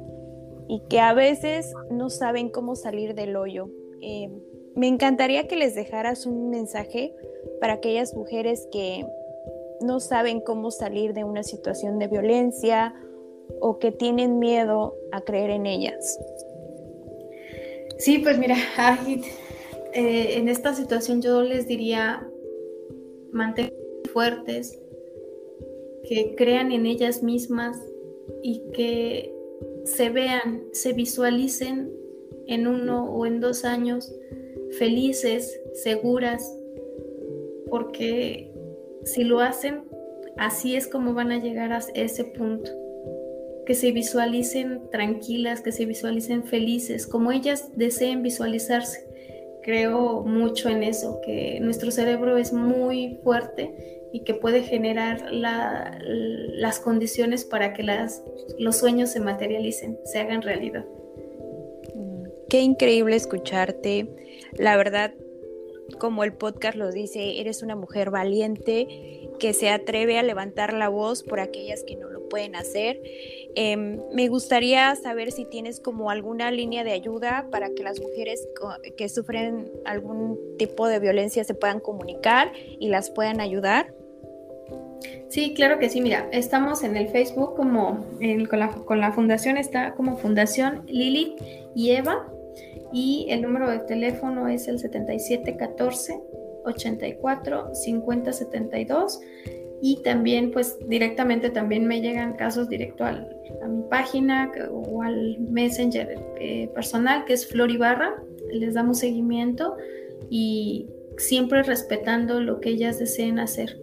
y 0.69 0.83
que 0.89 1.01
a 1.01 1.15
veces 1.15 1.73
no 1.91 2.11
saben 2.11 2.51
cómo 2.51 2.75
salir 2.75 3.15
del 3.15 3.37
hoyo. 3.37 3.71
Eh, 4.03 4.31
me 4.75 4.89
encantaría 4.89 5.49
que 5.49 5.57
les 5.57 5.75
dejaras 5.75 6.27
un 6.27 6.51
mensaje 6.51 7.15
para 7.61 7.75
aquellas 7.75 8.15
mujeres 8.15 8.69
que 8.71 9.07
no 9.81 10.01
saben 10.01 10.41
cómo 10.41 10.71
salir 10.71 11.15
de 11.15 11.25
una 11.25 11.43
situación 11.43 11.99
de 11.99 12.09
violencia 12.09 12.95
o 13.61 13.79
que 13.79 13.93
tienen 13.93 14.39
miedo 14.39 14.95
a 15.13 15.21
creer 15.21 15.51
en 15.51 15.67
ellas. 15.67 16.19
Sí, 17.99 18.19
pues 18.19 18.39
mira, 18.39 18.57
eh, 19.93 20.39
en 20.39 20.49
esta 20.49 20.75
situación 20.75 21.23
yo 21.23 21.43
les 21.43 21.67
diría, 21.67 22.29
manténganse 23.33 23.79
fuertes, 24.13 24.81
que 26.09 26.35
crean 26.37 26.73
en 26.73 26.87
ellas 26.87 27.23
mismas 27.23 27.79
y 28.43 28.63
que 28.73 29.35
se 29.85 30.11
vean, 30.11 30.65
se 30.73 30.93
visualicen 30.93 31.93
en 32.47 32.67
uno 32.67 33.05
o 33.11 33.27
en 33.27 33.41
dos 33.41 33.65
años 33.65 34.13
felices, 34.79 35.61
seguras, 35.75 36.57
porque 37.71 38.51
si 39.05 39.25
lo 39.25 39.41
hacen, 39.41 39.85
así 40.37 40.77
es 40.77 40.87
como 40.87 41.15
van 41.15 41.33
a 41.33 41.41
llegar 41.41 41.73
a 41.73 41.81
ese 41.95 42.25
punto. 42.25 42.71
Que 43.67 43.75
se 43.75 43.93
visualicen 43.93 44.91
tranquilas, 44.91 45.61
que 45.61 45.73
se 45.73 45.85
visualicen 45.85 46.45
felices, 46.45 47.07
como 47.07 47.33
ellas 47.33 47.71
deseen 47.77 48.23
visualizarse. 48.23 49.08
Creo 49.63 50.23
mucho 50.23 50.69
en 50.69 50.83
eso, 50.83 51.21
que 51.25 51.59
nuestro 51.61 51.91
cerebro 51.91 52.37
es 52.39 52.53
muy 52.53 53.19
fuerte 53.23 53.99
y 54.13 54.25
que 54.25 54.35
puede 54.35 54.63
generar 54.63 55.31
las 55.33 56.81
condiciones 56.81 57.45
para 57.45 57.75
que 57.75 57.83
las, 57.83 58.23
los 58.59 58.77
sueños 58.77 59.11
se 59.11 59.21
materialicen, 59.21 59.99
se 60.05 60.19
hagan 60.19 60.43
realidad. 60.43 60.85
Qué 62.49 62.63
increíble 62.63 63.17
escucharte. 63.17 64.09
La 64.57 64.77
verdad, 64.79 65.13
como 65.99 66.25
el 66.25 66.33
podcast 66.33 66.77
lo 66.77 66.91
dice, 66.91 67.41
eres 67.41 67.63
una 67.63 67.77
mujer 67.77 68.11
valiente 68.11 69.29
que 69.39 69.53
se 69.53 69.69
atreve 69.69 70.19
a 70.19 70.23
levantar 70.23 70.73
la 70.73 70.89
voz 70.89 71.23
por 71.23 71.41
aquellas 71.41 71.85
que 71.85 71.97
no 71.97 72.09
lo 72.09 72.18
pueden 72.29 72.57
hacer. 72.57 73.01
Em, 73.55 74.01
me 74.13 74.29
gustaría 74.29 74.95
saber 74.97 75.33
si 75.33 75.45
tienes 75.45 75.81
como 75.81 76.11
alguna 76.11 76.51
línea 76.51 76.85
de 76.85 76.93
ayuda 76.93 77.49
para 77.51 77.71
que 77.71 77.83
las 77.83 78.01
mujeres 78.01 78.47
que 78.97 79.09
sufren 79.09 79.71
algún 79.85 80.39
tipo 80.59 80.87
de 80.87 80.99
violencia 80.99 81.45
se 81.45 81.55
puedan 81.55 81.81
comunicar 81.81 82.53
y 82.79 82.89
las 82.89 83.11
puedan 83.11 83.41
ayudar. 83.41 83.95
Sí, 85.29 85.55
claro 85.55 85.79
que 85.79 85.89
sí. 85.89 86.01
Mira, 86.01 86.29
estamos 86.33 86.83
en 86.83 86.97
el 86.97 87.09
Facebook 87.09 87.55
como 87.55 88.05
con, 88.87 89.01
la, 89.01 89.13
fundación 89.13 89.57
está 89.57 89.95
como 89.95 90.17
Fundación 90.17 90.85
Lili 90.87 91.37
y 91.75 91.91
Eva. 91.91 92.27
y 92.93 93.27
el 93.29 93.43
número 93.43 93.71
de 93.71 93.81
teléfono 93.81 94.49
es 94.49 94.67
el 94.67 94.79
7714 94.79 96.21
84 96.65 97.75
50 97.75 98.33
72 98.33 99.21
y 99.81 100.03
también 100.03 100.51
pues 100.51 100.77
directamente 100.89 101.51
también 101.51 101.87
me 101.87 102.01
llegan 102.01 102.35
casos 102.35 102.69
directo 102.69 103.05
a 103.05 103.13
mi 103.69 103.83
página 103.89 104.51
o 104.71 105.03
al 105.03 105.39
messenger 105.39 106.19
eh, 106.41 106.69
personal 106.75 107.25
que 107.25 107.35
es 107.35 107.47
Flor 107.47 107.71
Ibarra, 107.71 108.23
les 108.53 108.75
damos 108.75 108.99
seguimiento 108.99 109.77
y 110.31 110.89
siempre 111.17 111.63
respetando 111.63 112.41
lo 112.41 112.61
que 112.61 112.71
ellas 112.71 112.99
deseen 112.99 113.39
hacer. 113.39 113.81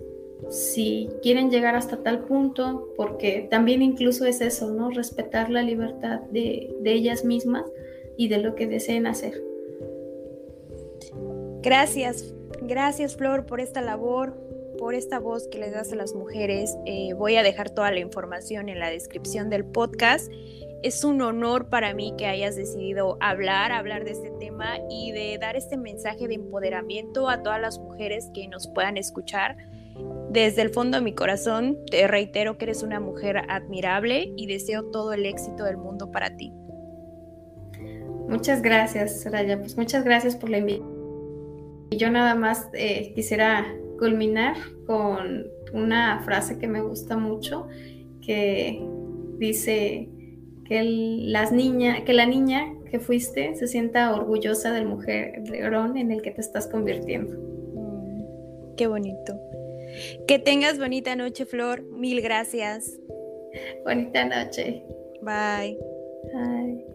Si 0.49 1.09
quieren 1.23 1.49
llegar 1.49 1.75
hasta 1.75 2.03
tal 2.03 2.25
punto, 2.25 2.89
porque 2.95 3.47
también 3.49 3.81
incluso 3.81 4.25
es 4.25 4.41
eso, 4.41 4.71
¿no? 4.71 4.91
Respetar 4.91 5.49
la 5.49 5.63
libertad 5.63 6.19
de, 6.31 6.75
de 6.81 6.91
ellas 6.91 7.25
mismas 7.25 7.63
y 8.17 8.27
de 8.27 8.37
lo 8.37 8.53
que 8.53 8.67
deseen 8.67 9.07
hacer. 9.07 9.41
Gracias, 11.61 12.33
gracias 12.61 13.15
Flor 13.15 13.45
por 13.45 13.59
esta 13.59 13.81
labor, 13.81 14.37
por 14.77 14.95
esta 14.95 15.19
voz 15.19 15.47
que 15.47 15.59
les 15.59 15.71
das 15.71 15.91
a 15.91 15.95
las 15.95 16.13
mujeres. 16.13 16.77
Eh, 16.85 17.13
voy 17.13 17.35
a 17.35 17.43
dejar 17.43 17.69
toda 17.69 17.91
la 17.91 17.99
información 17.99 18.69
en 18.69 18.79
la 18.79 18.89
descripción 18.89 19.49
del 19.49 19.65
podcast. 19.65 20.31
Es 20.83 21.03
un 21.03 21.21
honor 21.21 21.69
para 21.69 21.93
mí 21.93 22.13
que 22.17 22.27
hayas 22.27 22.55
decidido 22.55 23.17
hablar, 23.19 23.71
hablar 23.71 24.03
de 24.03 24.11
este 24.11 24.31
tema 24.39 24.77
y 24.89 25.11
de 25.11 25.37
dar 25.39 25.55
este 25.55 25.77
mensaje 25.77 26.27
de 26.27 26.35
empoderamiento 26.35 27.29
a 27.29 27.41
todas 27.41 27.59
las 27.59 27.79
mujeres 27.79 28.29
que 28.33 28.47
nos 28.47 28.67
puedan 28.67 28.97
escuchar. 28.97 29.57
Desde 30.29 30.61
el 30.61 30.69
fondo 30.69 30.97
de 30.97 31.03
mi 31.03 31.13
corazón 31.13 31.79
te 31.89 32.07
reitero 32.07 32.57
que 32.57 32.65
eres 32.65 32.83
una 32.83 32.99
mujer 32.99 33.37
admirable 33.49 34.33
y 34.35 34.47
deseo 34.47 34.83
todo 34.91 35.13
el 35.13 35.25
éxito 35.25 35.63
del 35.63 35.77
mundo 35.77 36.11
para 36.11 36.35
ti. 36.35 36.51
Muchas 38.27 38.61
gracias, 38.61 39.25
Raya. 39.31 39.59
Pues 39.59 39.77
muchas 39.77 40.03
gracias 40.03 40.35
por 40.35 40.49
la 40.49 40.57
invitación. 40.57 40.95
Y 41.89 41.97
yo 41.97 42.09
nada 42.09 42.35
más 42.35 42.67
eh, 42.73 43.13
quisiera 43.15 43.65
culminar 43.97 44.55
con 44.85 45.47
una 45.73 46.21
frase 46.23 46.57
que 46.57 46.67
me 46.67 46.81
gusta 46.81 47.17
mucho, 47.17 47.67
que 48.21 48.81
dice 49.37 50.09
que 50.65 50.83
las 50.83 51.51
niña, 51.51 52.03
que 52.05 52.13
la 52.13 52.25
niña 52.25 52.73
que 52.89 52.99
fuiste 52.99 53.55
se 53.55 53.67
sienta 53.67 54.13
orgullosa 54.13 54.71
del 54.73 54.85
mujerón 54.85 55.97
en 55.97 56.11
el 56.11 56.21
que 56.21 56.31
te 56.31 56.41
estás 56.41 56.67
convirtiendo. 56.67 57.37
Mm, 57.75 58.75
qué 58.75 58.87
bonito. 58.87 59.39
Que 60.27 60.39
tengas 60.39 60.79
bonita 60.79 61.15
noche, 61.15 61.45
Flor. 61.45 61.83
Mil 61.83 62.21
gracias. 62.21 62.99
Bonita 63.83 64.25
noche. 64.25 64.83
Bye. 65.21 65.77
Bye. 66.33 66.94